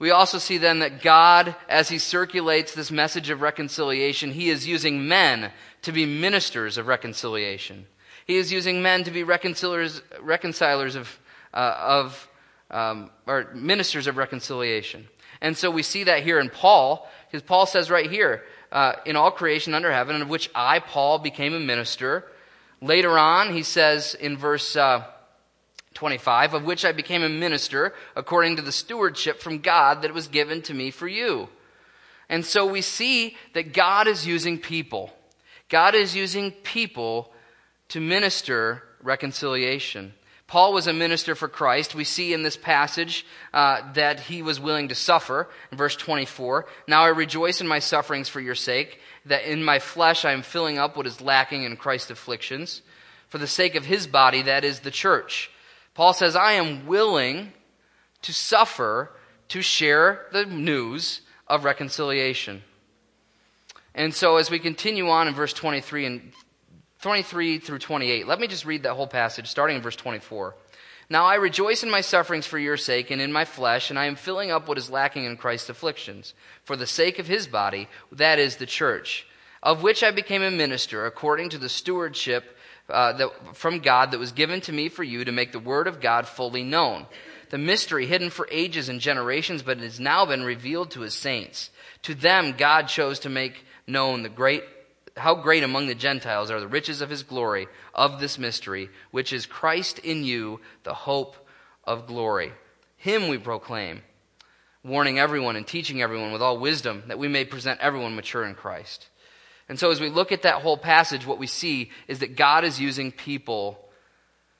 [0.00, 4.66] We also see then that God, as he circulates this message of reconciliation, he is
[4.66, 7.86] using men to be ministers of reconciliation.
[8.26, 11.16] He is using men to be reconcilers, reconcilers of,
[11.52, 12.28] uh, of
[12.72, 15.06] um, or ministers of reconciliation.
[15.40, 19.14] And so we see that here in Paul, because Paul says right here, uh, in
[19.14, 22.24] all creation under heaven, of which I, Paul, became a minister.
[22.80, 25.04] Later on, he says in verse uh,
[25.94, 30.28] 25, of which I became a minister according to the stewardship from God that was
[30.28, 31.48] given to me for you.
[32.28, 35.12] And so we see that God is using people.
[35.68, 37.32] God is using people
[37.88, 40.14] to minister reconciliation.
[40.46, 41.94] Paul was a minister for Christ.
[41.94, 45.48] We see in this passage uh, that he was willing to suffer.
[45.72, 49.78] In verse 24, now I rejoice in my sufferings for your sake, that in my
[49.78, 52.82] flesh I am filling up what is lacking in Christ's afflictions,
[53.28, 55.50] for the sake of his body, that is the church.
[55.94, 57.52] Paul says, I am willing
[58.22, 59.12] to suffer
[59.48, 62.62] to share the news of reconciliation.
[63.94, 66.32] And so as we continue on in verse 23 and
[67.04, 68.26] 23 through 28.
[68.26, 70.54] Let me just read that whole passage, starting in verse 24.
[71.10, 74.06] Now I rejoice in my sufferings for your sake and in my flesh, and I
[74.06, 76.32] am filling up what is lacking in Christ's afflictions,
[76.64, 79.26] for the sake of his body, that is the church,
[79.62, 82.53] of which I became a minister according to the stewardship
[82.88, 85.86] uh, that, from God that was given to me for you to make the word
[85.86, 87.06] of God fully known.
[87.50, 91.14] The mystery hidden for ages and generations, but it has now been revealed to his
[91.14, 91.70] saints.
[92.02, 94.64] To them God chose to make known the great
[95.16, 99.32] how great among the Gentiles are the riches of his glory of this mystery, which
[99.32, 101.36] is Christ in you, the hope
[101.84, 102.52] of glory.
[102.96, 104.02] Him we proclaim,
[104.82, 108.54] warning everyone and teaching everyone with all wisdom, that we may present everyone mature in
[108.54, 109.08] Christ.
[109.68, 112.64] And so, as we look at that whole passage, what we see is that God
[112.64, 113.78] is using people,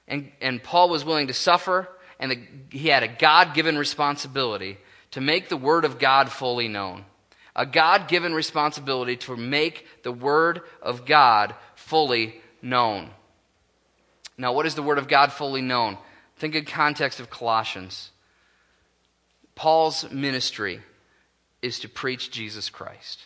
[0.08, 1.88] and, and Paul was willing to suffer,
[2.18, 2.38] and the,
[2.70, 4.78] he had a God given responsibility
[5.10, 7.04] to make the Word of God fully known
[7.56, 13.10] a God given responsibility to make the Word of God fully known.
[14.36, 15.96] Now, what is the Word of God fully known?
[16.36, 18.10] Think in context of Colossians.
[19.54, 20.80] Paul's ministry
[21.62, 23.22] is to preach Jesus Christ.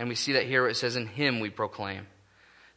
[0.00, 2.08] And we see that here it says, In him we proclaim.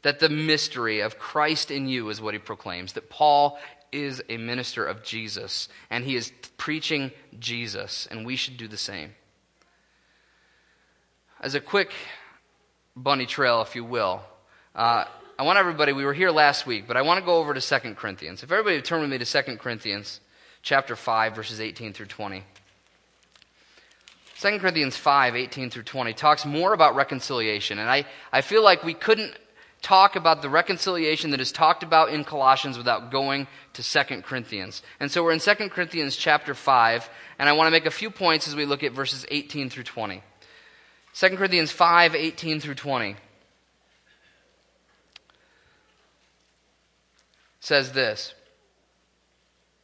[0.03, 2.93] That the mystery of Christ in you is what he proclaims.
[2.93, 3.57] That Paul
[3.91, 8.77] is a minister of Jesus, and he is preaching Jesus, and we should do the
[8.77, 9.15] same
[11.43, 11.91] as a quick
[12.95, 14.21] bunny trail, if you will,
[14.75, 15.03] uh,
[15.37, 17.59] I want everybody, we were here last week, but I want to go over to
[17.59, 18.43] 2 Corinthians.
[18.43, 20.21] If everybody would turn with me to 2 Corinthians
[20.61, 22.45] chapter 5, verses 18 through 20.
[24.43, 27.79] 2 Corinthians 5, 18 through 20 talks more about reconciliation.
[27.79, 29.33] And I, I feel like we couldn't
[29.81, 34.83] talk about the reconciliation that is talked about in Colossians without going to 2 Corinthians.
[34.99, 38.09] And so we're in 2 Corinthians chapter 5, and I want to make a few
[38.09, 40.21] points as we look at verses 18 through 20.
[41.13, 43.15] 2 Corinthians 5 18 through 20
[47.61, 48.33] says this.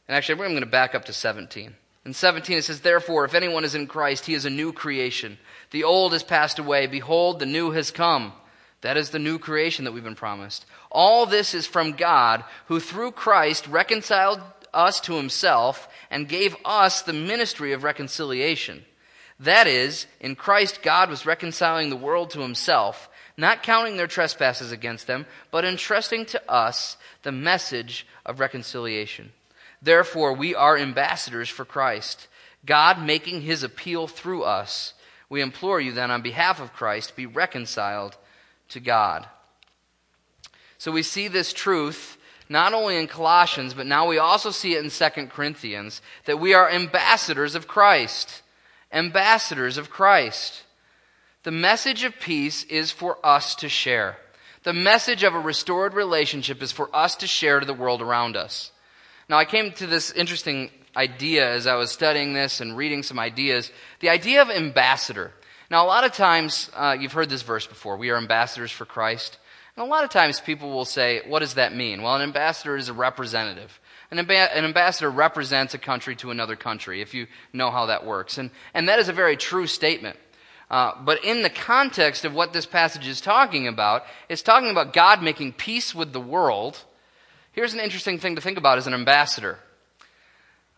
[0.06, 1.76] And actually, I'm going to back up to 17.
[2.04, 5.38] In 17, it says, Therefore, if anyone is in Christ, he is a new creation.
[5.70, 6.86] The old has passed away.
[6.86, 8.32] Behold, the new has come.
[8.80, 10.64] That is the new creation that we've been promised.
[10.90, 14.40] All this is from God, who through Christ reconciled
[14.72, 18.84] us to himself and gave us the ministry of reconciliation
[19.38, 24.70] That is, in Christ, God was reconciling the world to himself, not counting their trespasses
[24.70, 29.32] against them, but entrusting to us the message of reconciliation.
[29.82, 32.28] Therefore, we are ambassadors for Christ,
[32.66, 34.94] God making his appeal through us.
[35.28, 38.16] We implore you then, on behalf of Christ, be reconciled
[38.70, 39.26] to God.
[40.78, 42.16] So we see this truth
[42.48, 46.52] not only in Colossians, but now we also see it in 2 Corinthians that we
[46.52, 48.42] are ambassadors of Christ
[48.92, 50.64] ambassadors of Christ.
[51.42, 54.18] The message of peace is for us to share.
[54.62, 58.36] The message of a restored relationship is for us to share to the world around
[58.36, 58.72] us.
[59.30, 63.20] Now, I came to this interesting idea as I was studying this and reading some
[63.20, 63.70] ideas.
[64.00, 65.30] The idea of ambassador.
[65.70, 68.86] Now, a lot of times, uh, you've heard this verse before we are ambassadors for
[68.86, 69.38] Christ.
[69.76, 72.02] And a lot of times people will say, what does that mean?
[72.02, 73.78] Well, an ambassador is a representative.
[74.10, 78.04] An, amb- an, ambassador represents a country to another country, if you know how that
[78.04, 78.36] works.
[78.36, 80.16] And, and that is a very true statement.
[80.68, 84.92] Uh, but in the context of what this passage is talking about, it's talking about
[84.92, 86.84] God making peace with the world.
[87.52, 89.58] Here's an interesting thing to think about as an ambassador.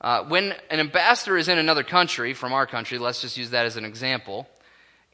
[0.00, 3.66] Uh, when an ambassador is in another country, from our country, let's just use that
[3.66, 4.48] as an example,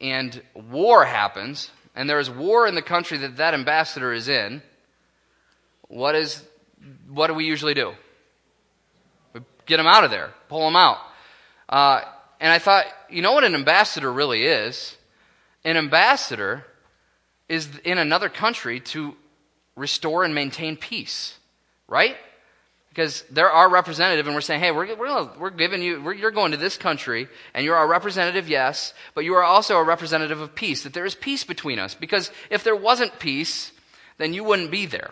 [0.01, 4.63] and war happens, and there is war in the country that that ambassador is in,
[5.89, 6.45] what, is,
[7.09, 7.93] what do we usually do?
[9.33, 10.99] We get them out of there, pull them out.
[11.69, 12.03] Uh,
[12.39, 14.97] and I thought, you know what an ambassador really is?
[15.65, 16.65] An ambassador
[17.49, 19.17] is in another country to
[19.75, 21.38] restore and maintain peace,
[21.89, 22.17] right?
[22.91, 26.31] Because they're our representative, and we're saying, hey, we're, we're, we're giving you, we're, you're
[26.31, 30.41] going to this country, and you're our representative, yes, but you are also a representative
[30.41, 31.95] of peace, that there is peace between us.
[31.95, 33.73] Because if there wasn't peace,
[34.19, 35.11] then you wouldn't be there.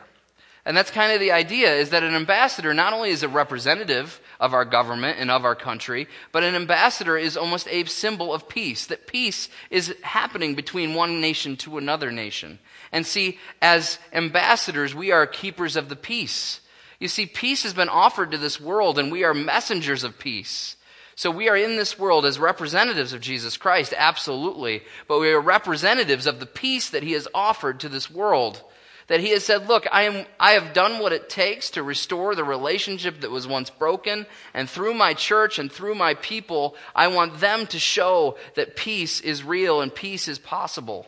[0.66, 4.20] And that's kind of the idea is that an ambassador not only is a representative
[4.40, 8.48] of our government and of our country, but an ambassador is almost a symbol of
[8.48, 12.58] peace, that peace is happening between one nation to another nation.
[12.90, 16.60] And see, as ambassadors, we are keepers of the peace.
[16.98, 20.76] You see, peace has been offered to this world, and we are messengers of peace.
[21.14, 25.40] So we are in this world as representatives of Jesus Christ, absolutely, but we are
[25.40, 28.62] representatives of the peace that he has offered to this world.
[29.09, 32.35] That he has said, Look, I, am, I have done what it takes to restore
[32.35, 37.06] the relationship that was once broken, and through my church and through my people, I
[37.06, 41.06] want them to show that peace is real and peace is possible.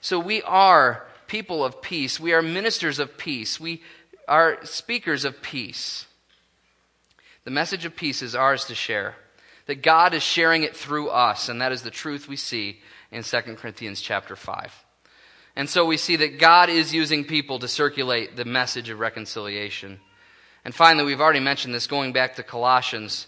[0.00, 2.20] So we are people of peace.
[2.20, 3.58] We are ministers of peace.
[3.58, 3.82] We
[4.28, 6.06] are speakers of peace.
[7.44, 9.16] The message of peace is ours to share.
[9.66, 13.22] That God is sharing it through us, and that is the truth we see in
[13.22, 14.84] 2 Corinthians chapter 5.
[15.56, 20.00] And so we see that God is using people to circulate the message of reconciliation.
[20.64, 23.26] And finally, we've already mentioned this going back to Colossians.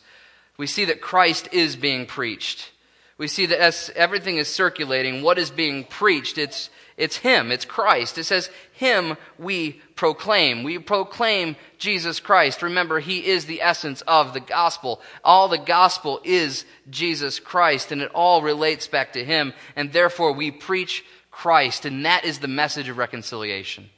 [0.56, 2.72] We see that Christ is being preached.
[3.18, 6.36] We see that as everything is circulating, what is being preached?
[6.36, 8.16] It's, it's Him, it's Christ.
[8.16, 10.62] It says, Him we proclaim.
[10.62, 12.62] We proclaim Jesus Christ.
[12.62, 15.02] Remember, He is the essence of the gospel.
[15.22, 19.52] All the gospel is Jesus Christ, and it all relates back to Him.
[19.74, 23.90] And therefore, we preach Christ, and that is the message of reconciliation.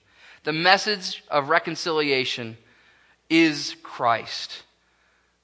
[0.42, 2.56] The message of reconciliation
[3.30, 4.64] is Christ.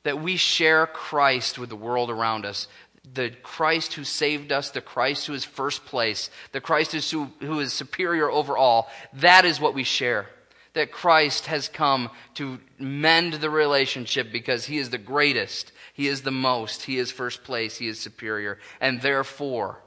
[0.02, 2.66] That we share Christ with the world around us.
[3.12, 7.60] The Christ who saved us, the Christ who is first place, the Christ who, who
[7.60, 8.90] is superior over all.
[9.12, 10.26] That is what we share.
[10.72, 16.22] That Christ has come to mend the relationship because he is the greatest, he is
[16.22, 18.58] the most, he is first place, he is superior.
[18.80, 19.78] And therefore,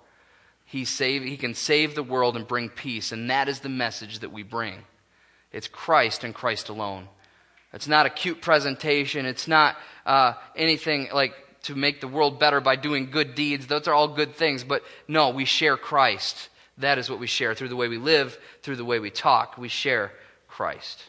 [0.64, 4.20] he, save, he can save the world and bring peace, and that is the message
[4.20, 4.84] that we bring.
[5.52, 7.08] It's Christ and Christ alone.
[7.74, 9.26] It's not a cute presentation.
[9.26, 11.34] It's not uh, anything like
[11.68, 13.68] to make the world better by doing good deeds.
[13.68, 16.50] Those are all good things, but no, we share Christ.
[16.78, 19.58] That is what we share through the way we live, through the way we talk.
[19.58, 20.12] We share
[20.48, 21.04] Christ.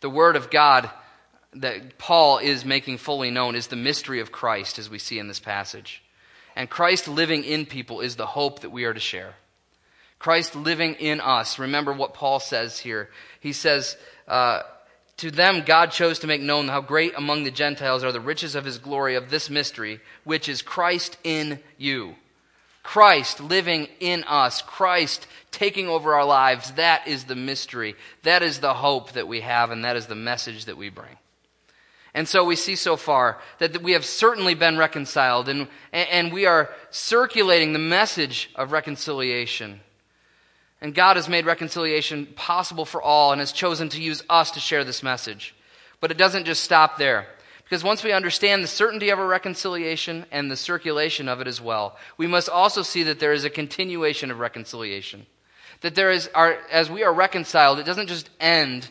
[0.00, 0.90] The Word of God
[1.54, 5.28] that Paul is making fully known is the mystery of Christ, as we see in
[5.28, 6.02] this passage.
[6.56, 9.34] And Christ living in people is the hope that we are to share.
[10.18, 11.58] Christ living in us.
[11.58, 13.10] Remember what Paul says here.
[13.38, 13.96] He says,
[14.26, 14.62] uh,
[15.18, 18.54] To them God chose to make known how great among the Gentiles are the riches
[18.54, 22.14] of his glory of this mystery, which is Christ in you.
[22.84, 27.96] Christ living in us, Christ taking over our lives, that is the mystery.
[28.22, 31.18] That is the hope that we have, and that is the message that we bring.
[32.14, 36.46] And so we see so far that we have certainly been reconciled and, and we
[36.46, 39.80] are circulating the message of reconciliation.
[40.80, 44.60] And God has made reconciliation possible for all and has chosen to use us to
[44.60, 45.54] share this message.
[46.00, 47.26] But it doesn't just stop there.
[47.64, 51.60] Because once we understand the certainty of our reconciliation and the circulation of it as
[51.60, 55.26] well, we must also see that there is a continuation of reconciliation.
[55.82, 58.88] That there is, our, as we are reconciled, it doesn't just end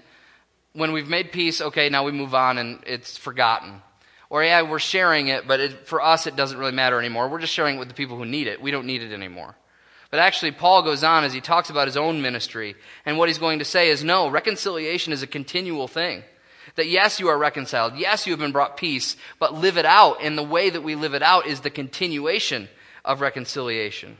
[0.74, 3.82] when we've made peace, okay, now we move on and it's forgotten.
[4.30, 7.30] Or, yeah, we're sharing it, but it, for us it doesn't really matter anymore.
[7.30, 8.62] We're just sharing it with the people who need it.
[8.62, 9.56] We don't need it anymore.
[10.18, 12.74] But actually, Paul goes on as he talks about his own ministry.
[13.05, 16.24] And what he's going to say is no, reconciliation is a continual thing.
[16.74, 17.97] That yes, you are reconciled.
[17.97, 20.18] Yes, you have been brought peace, but live it out.
[20.24, 22.68] And the way that we live it out is the continuation
[23.05, 24.18] of reconciliation.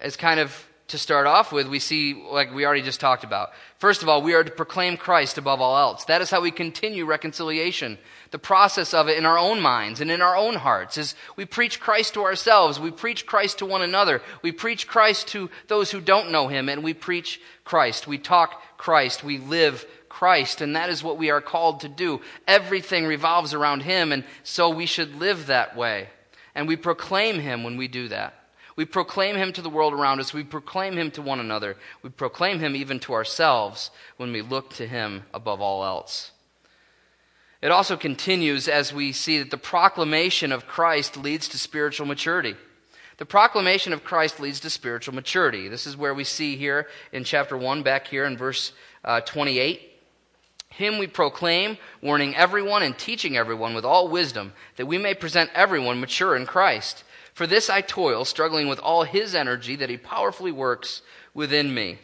[0.00, 3.50] As kind of to start off with, we see, like we already just talked about.
[3.78, 6.06] First of all, we are to proclaim Christ above all else.
[6.06, 7.98] That is how we continue reconciliation.
[8.34, 11.44] The process of it in our own minds and in our own hearts is we
[11.44, 12.80] preach Christ to ourselves.
[12.80, 14.22] We preach Christ to one another.
[14.42, 18.08] We preach Christ to those who don't know Him, and we preach Christ.
[18.08, 19.22] We talk Christ.
[19.22, 22.22] We live Christ, and that is what we are called to do.
[22.48, 26.08] Everything revolves around Him, and so we should live that way.
[26.56, 28.34] And we proclaim Him when we do that.
[28.74, 30.34] We proclaim him to the world around us.
[30.34, 31.76] We proclaim him to one another.
[32.02, 36.32] We proclaim him even to ourselves when we look to him above all else.
[37.64, 42.56] It also continues as we see that the proclamation of Christ leads to spiritual maturity.
[43.16, 45.68] The proclamation of Christ leads to spiritual maturity.
[45.68, 49.80] This is where we see here in chapter 1, back here in verse uh, 28.
[50.68, 55.48] Him we proclaim, warning everyone and teaching everyone with all wisdom, that we may present
[55.54, 57.02] everyone mature in Christ.
[57.32, 61.00] For this I toil, struggling with all his energy that he powerfully works
[61.32, 61.96] within me.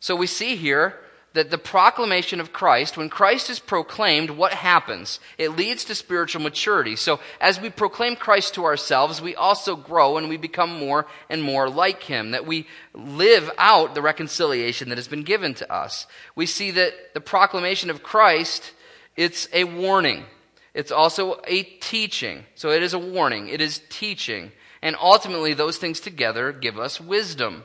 [0.00, 0.98] So we see here
[1.34, 5.18] that the proclamation of Christ, when Christ is proclaimed, what happens?
[5.36, 6.94] It leads to spiritual maturity.
[6.94, 11.42] So as we proclaim Christ to ourselves, we also grow and we become more and
[11.42, 16.06] more like him, that we live out the reconciliation that has been given to us.
[16.36, 18.72] We see that the proclamation of Christ,
[19.16, 20.24] it's a warning.
[20.72, 22.44] It's also a teaching.
[22.54, 23.48] So it is a warning.
[23.48, 24.52] It is teaching.
[24.82, 27.64] And ultimately, those things together give us wisdom.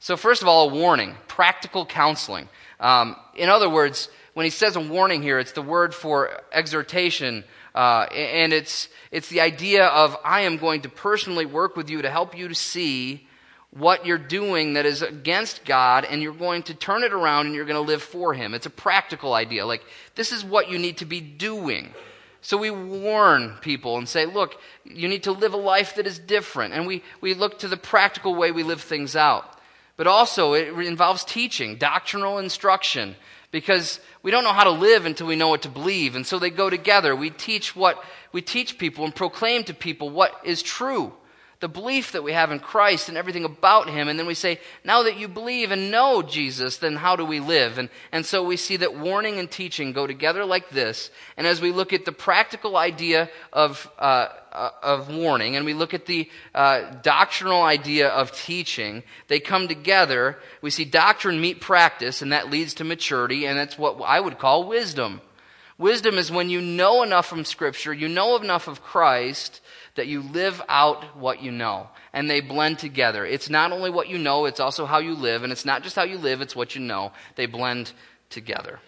[0.00, 2.48] So, first of all, a warning, practical counseling.
[2.80, 7.44] Um, in other words, when he says a warning here, it's the word for exhortation,
[7.74, 12.02] uh, and it's, it's the idea of I am going to personally work with you
[12.02, 13.26] to help you to see
[13.70, 17.54] what you're doing that is against God, and you're going to turn it around and
[17.54, 18.54] you're going to live for Him.
[18.54, 19.66] It's a practical idea.
[19.66, 19.82] Like,
[20.14, 21.92] this is what you need to be doing.
[22.40, 26.18] So we warn people and say, look, you need to live a life that is
[26.18, 26.74] different.
[26.74, 29.53] And we, we look to the practical way we live things out.
[29.96, 33.14] But also, it involves teaching, doctrinal instruction,
[33.50, 36.16] because we don't know how to live until we know what to believe.
[36.16, 37.14] And so they go together.
[37.14, 41.12] We teach what, we teach people and proclaim to people what is true
[41.64, 44.08] the belief that we have in Christ and everything about Him.
[44.08, 47.40] And then we say, now that you believe and know Jesus, then how do we
[47.40, 47.78] live?
[47.78, 51.10] And, and so we see that warning and teaching go together like this.
[51.38, 55.74] And as we look at the practical idea of, uh, uh, of warning and we
[55.74, 60.38] look at the uh, doctrinal idea of teaching, they come together.
[60.62, 64.38] We see doctrine meet practice, and that leads to maturity, and that's what I would
[64.38, 65.20] call wisdom.
[65.76, 69.60] Wisdom is when you know enough from Scripture, you know enough of Christ
[69.96, 71.88] that you live out what you know.
[72.12, 73.26] And they blend together.
[73.26, 75.42] It's not only what you know, it's also how you live.
[75.42, 77.12] And it's not just how you live, it's what you know.
[77.34, 77.92] They blend
[78.30, 78.78] together.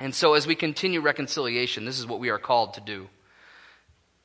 [0.00, 3.08] And so as we continue reconciliation, this is what we are called to do.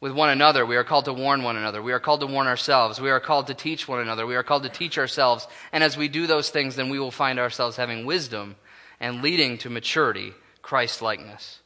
[0.03, 1.81] With one another, we are called to warn one another.
[1.81, 2.99] We are called to warn ourselves.
[2.99, 4.25] We are called to teach one another.
[4.25, 5.47] We are called to teach ourselves.
[5.71, 8.57] And as we do those things, then we will find ourselves having wisdom
[8.99, 11.61] and leading to maturity, Christ likeness.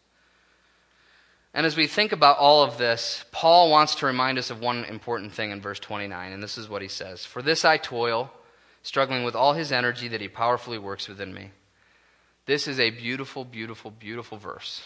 [1.51, 4.85] And as we think about all of this, Paul wants to remind us of one
[4.85, 8.31] important thing in verse 29, and this is what he says For this I toil,
[8.83, 11.49] struggling with all his energy that he powerfully works within me.
[12.45, 14.83] This is a beautiful, beautiful, beautiful verse.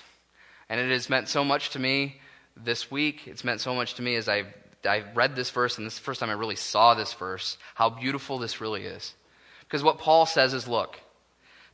[0.69, 2.21] And it has meant so much to me
[2.55, 3.27] this week.
[3.27, 4.45] It's meant so much to me as I,
[4.85, 7.57] I read this verse, and this is the first time I really saw this verse,
[7.75, 9.13] how beautiful this really is.
[9.61, 10.99] Because what Paul says is look,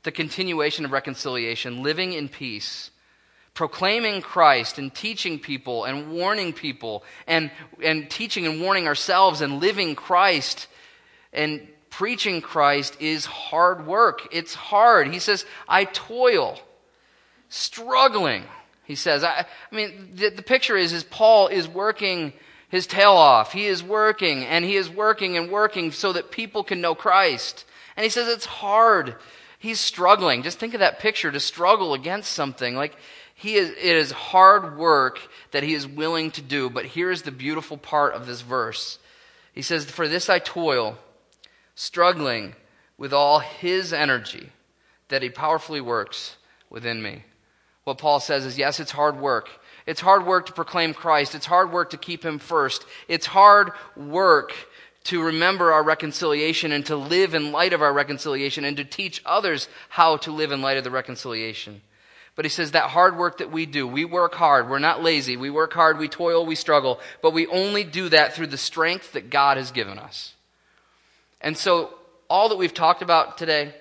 [0.03, 2.91] the continuation of reconciliation, living in peace,
[3.53, 7.49] proclaiming Christ and teaching people and warning people and,
[7.84, 10.67] and teaching and warning ourselves and living Christ
[11.34, 14.28] and preaching Christ is hard work.
[14.32, 15.11] It's hard.
[15.11, 16.59] He says, I toil,
[17.49, 18.43] struggling.
[18.88, 22.31] He says, I, I mean, the, the picture is, is Paul is working
[22.69, 23.51] his tail off.
[23.51, 27.65] He is working and he is working and working so that people can know Christ.
[27.97, 29.17] And he says it's hard.
[29.59, 30.41] He's struggling.
[30.41, 32.75] Just think of that picture to struggle against something.
[32.77, 32.95] Like,
[33.35, 35.19] he is, it is hard work
[35.51, 36.69] that he is willing to do.
[36.69, 38.99] But here is the beautiful part of this verse.
[39.53, 40.97] He says, For this I toil,
[41.75, 42.55] struggling
[42.97, 44.51] with all his energy
[45.09, 46.38] that he powerfully works
[46.69, 47.23] within me.
[47.88, 49.49] What Paul says is yes, it's hard work.
[49.85, 51.33] It's hard work to proclaim Christ.
[51.35, 52.85] It's hard work to keep him first.
[53.07, 54.53] It's hard work
[55.05, 59.21] to remember our reconciliation and to live in light of our reconciliation and to teach
[59.25, 61.81] others how to live in light of the reconciliation.
[62.35, 64.69] But he says that hard work that we do, we work hard.
[64.69, 65.38] We're not lazy.
[65.38, 65.97] We work hard.
[65.97, 66.45] We toil.
[66.45, 66.99] We struggle.
[67.21, 70.33] But we only do that through the strength that God has given us.
[71.39, 71.93] And so,
[72.29, 73.73] all that we've talked about today,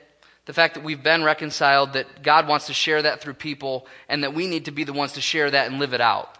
[0.46, 4.22] the fact that we've been reconciled, that God wants to share that through people, and
[4.22, 6.38] that we need to be the ones to share that and live it out.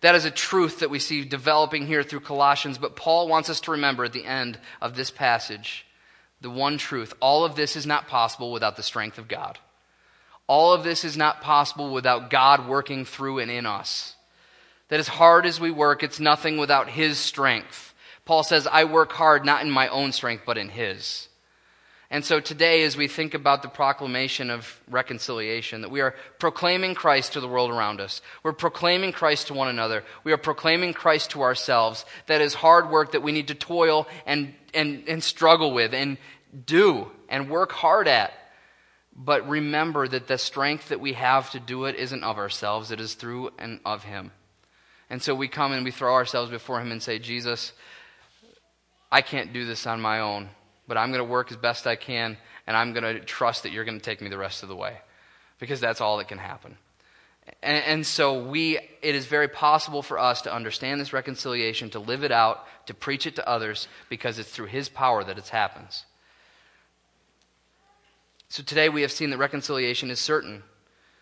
[0.00, 3.60] That is a truth that we see developing here through Colossians, but Paul wants us
[3.62, 5.86] to remember at the end of this passage
[6.40, 7.14] the one truth.
[7.20, 9.58] All of this is not possible without the strength of God.
[10.46, 14.14] All of this is not possible without God working through and in us.
[14.88, 17.92] That as hard as we work, it's nothing without His strength.
[18.24, 21.27] Paul says, I work hard not in my own strength, but in His.
[22.10, 26.94] And so today, as we think about the proclamation of reconciliation, that we are proclaiming
[26.94, 30.94] Christ to the world around us, we're proclaiming Christ to one another, we are proclaiming
[30.94, 35.22] Christ to ourselves, that is hard work that we need to toil and, and, and
[35.22, 36.16] struggle with and
[36.64, 38.32] do and work hard at.
[39.14, 43.00] But remember that the strength that we have to do it isn't of ourselves, it
[43.00, 44.32] is through and of Him.
[45.10, 47.74] And so we come and we throw ourselves before Him and say, Jesus,
[49.12, 50.48] I can't do this on my own
[50.88, 52.36] but I'm going to work as best I can,
[52.66, 54.74] and I'm going to trust that you're going to take me the rest of the
[54.74, 54.96] way.
[55.60, 56.76] Because that's all that can happen.
[57.62, 61.98] And, and, so we, it is very possible for us to understand this reconciliation, to
[61.98, 65.48] live it out, to preach it to others, because it's through His power that it
[65.48, 66.04] happens.
[68.48, 70.62] So today we have seen that reconciliation is certain.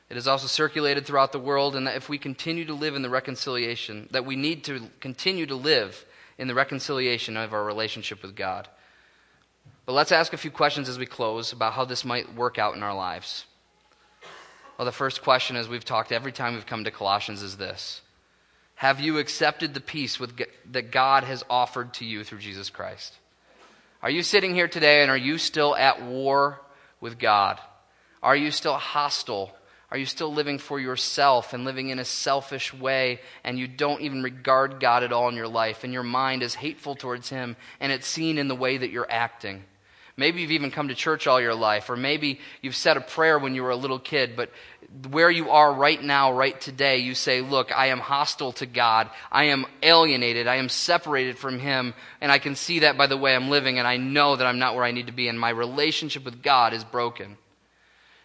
[0.09, 3.03] It is also circulated throughout the world, and that if we continue to live in
[3.03, 6.05] the reconciliation, that we need to continue to live
[6.39, 8.69] in the reconciliation of our relationship with God.
[9.87, 12.75] But let's ask a few questions as we close about how this might work out
[12.75, 13.47] in our lives.
[14.77, 18.03] Well, the first question, as we've talked every time we've come to Colossians, is this
[18.75, 20.41] Have you accepted the peace with,
[20.73, 23.15] that God has offered to you through Jesus Christ?
[24.03, 26.61] Are you sitting here today and are you still at war
[27.01, 27.61] with God?
[28.23, 29.57] Are you still hostile?
[29.91, 34.03] Are you still living for yourself and living in a selfish way and you don't
[34.03, 37.57] even regard God at all in your life and your mind is hateful towards Him
[37.79, 39.63] and it's seen in the way that you're acting?
[40.19, 43.39] Maybe you've even come to church all your life, or maybe you've said a prayer
[43.39, 44.51] when you were a little kid, but
[45.11, 49.11] where you are right now, right today, you say, Look, I am hostile to God.
[49.31, 50.47] I am alienated.
[50.47, 51.93] I am separated from Him.
[52.21, 54.59] And I can see that by the way I'm living, and I know that I'm
[54.59, 57.37] not where I need to be, and my relationship with God is broken.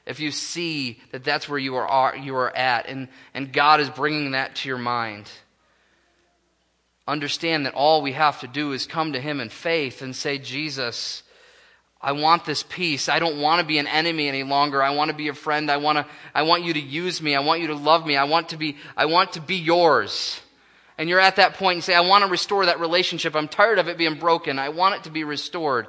[0.05, 3.89] If you see that that's where you are, you are at, and, and God is
[3.89, 5.29] bringing that to your mind,
[7.07, 10.37] understand that all we have to do is come to Him in faith and say,
[10.37, 11.23] Jesus,
[12.03, 13.09] I want this peace.
[13.09, 14.81] I don't want to be an enemy any longer.
[14.81, 15.69] I want to be a friend.
[15.69, 17.35] I want to, I want you to use me.
[17.35, 18.17] I want you to love me.
[18.17, 20.41] I want to be, I want to be yours.
[20.97, 23.35] And you're at that point and say, I want to restore that relationship.
[23.35, 24.57] I'm tired of it being broken.
[24.59, 25.87] I want it to be restored.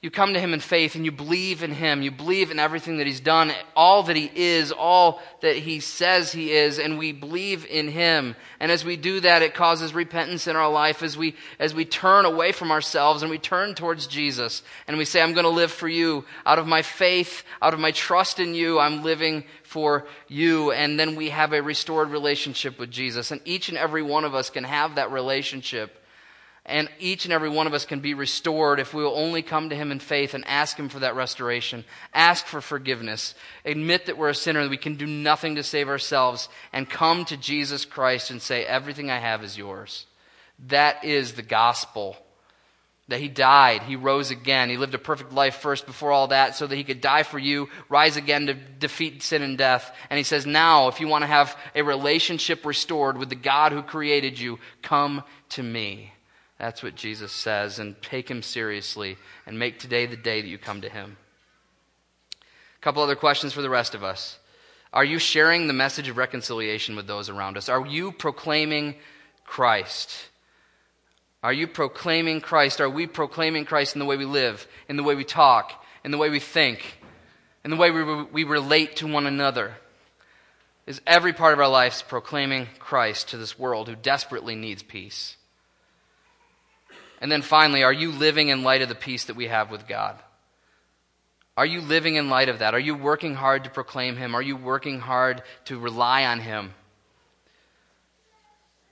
[0.00, 2.02] You come to him in faith and you believe in him.
[2.02, 6.30] You believe in everything that he's done, all that he is, all that he says
[6.30, 8.36] he is, and we believe in him.
[8.60, 11.84] And as we do that, it causes repentance in our life as we, as we
[11.84, 14.62] turn away from ourselves and we turn towards Jesus.
[14.86, 16.24] And we say, I'm going to live for you.
[16.46, 20.70] Out of my faith, out of my trust in you, I'm living for you.
[20.70, 23.32] And then we have a restored relationship with Jesus.
[23.32, 25.96] And each and every one of us can have that relationship
[26.68, 29.70] and each and every one of us can be restored if we will only come
[29.70, 31.84] to Him in faith and ask Him for that restoration.
[32.12, 33.34] Ask for forgiveness.
[33.64, 37.24] Admit that we're a sinner, that we can do nothing to save ourselves, and come
[37.24, 40.06] to Jesus Christ and say, Everything I have is yours.
[40.66, 42.16] That is the gospel.
[43.08, 44.68] That He died, He rose again.
[44.68, 47.38] He lived a perfect life first before all that so that He could die for
[47.38, 49.90] you, rise again to defeat sin and death.
[50.10, 53.72] And He says, Now, if you want to have a relationship restored with the God
[53.72, 56.12] who created you, come to me.
[56.58, 60.58] That's what Jesus says, and take him seriously and make today the day that you
[60.58, 61.16] come to him.
[62.32, 64.38] A couple other questions for the rest of us.
[64.92, 67.68] Are you sharing the message of reconciliation with those around us?
[67.68, 68.96] Are you proclaiming
[69.44, 70.28] Christ?
[71.42, 72.80] Are you proclaiming Christ?
[72.80, 76.10] Are we proclaiming Christ in the way we live, in the way we talk, in
[76.10, 76.98] the way we think,
[77.64, 79.74] in the way we, we relate to one another?
[80.86, 85.36] Is every part of our lives proclaiming Christ to this world who desperately needs peace?
[87.20, 89.88] And then finally, are you living in light of the peace that we have with
[89.88, 90.18] God?
[91.56, 92.74] Are you living in light of that?
[92.74, 94.36] Are you working hard to proclaim Him?
[94.36, 96.72] Are you working hard to rely on Him?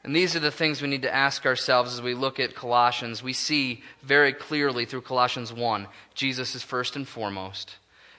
[0.03, 3.23] And these are the things we need to ask ourselves as we look at Colossians.
[3.23, 7.77] We see very clearly through Colossians 1 Jesus is first and foremost.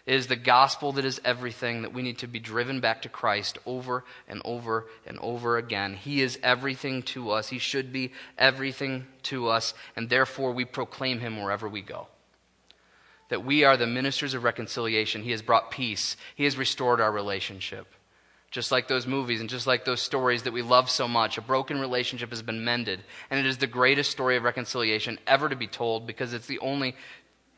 [0.07, 3.09] It is the gospel that is everything, that we need to be driven back to
[3.09, 5.95] Christ over and over and over again.
[5.95, 7.49] He is everything to us.
[7.49, 12.07] He should be everything to us, and therefore we proclaim him wherever we go.
[13.27, 15.23] That we are the ministers of reconciliation.
[15.23, 17.87] He has brought peace, He has restored our relationship.
[18.49, 21.41] Just like those movies and just like those stories that we love so much, a
[21.41, 23.03] broken relationship has been mended.
[23.29, 26.59] And it is the greatest story of reconciliation ever to be told because it's the
[26.59, 26.95] only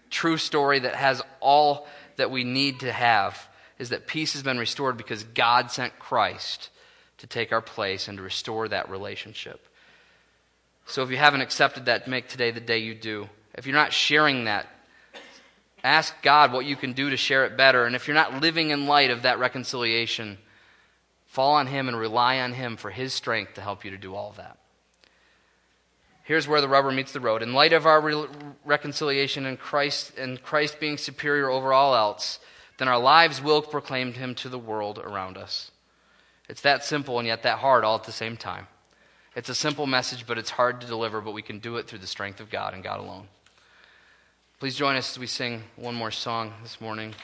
[0.09, 1.87] true story that has all
[2.19, 3.47] that we need to have
[3.79, 6.69] is that peace has been restored because God sent Christ
[7.17, 9.65] to take our place and to restore that relationship.
[10.85, 13.29] So if you haven't accepted that, make today the day you do.
[13.55, 14.67] If you're not sharing that,
[15.83, 17.85] ask God what you can do to share it better.
[17.85, 20.37] And if you're not living in light of that reconciliation,
[21.27, 24.15] fall on Him and rely on Him for His strength to help you to do
[24.15, 24.58] all of that.
[26.29, 27.41] Here's where the rubber meets the road.
[27.41, 28.27] In light of our re-
[28.63, 32.37] reconciliation and Christ and Christ being superior over all else,
[32.77, 35.71] then our lives will proclaim him to the world around us.
[36.47, 38.67] It's that simple and yet that hard all at the same time.
[39.35, 41.97] It's a simple message, but it's hard to deliver, but we can do it through
[41.97, 43.27] the strength of God and God alone.
[44.59, 47.15] Please join us as we sing one more song this morning.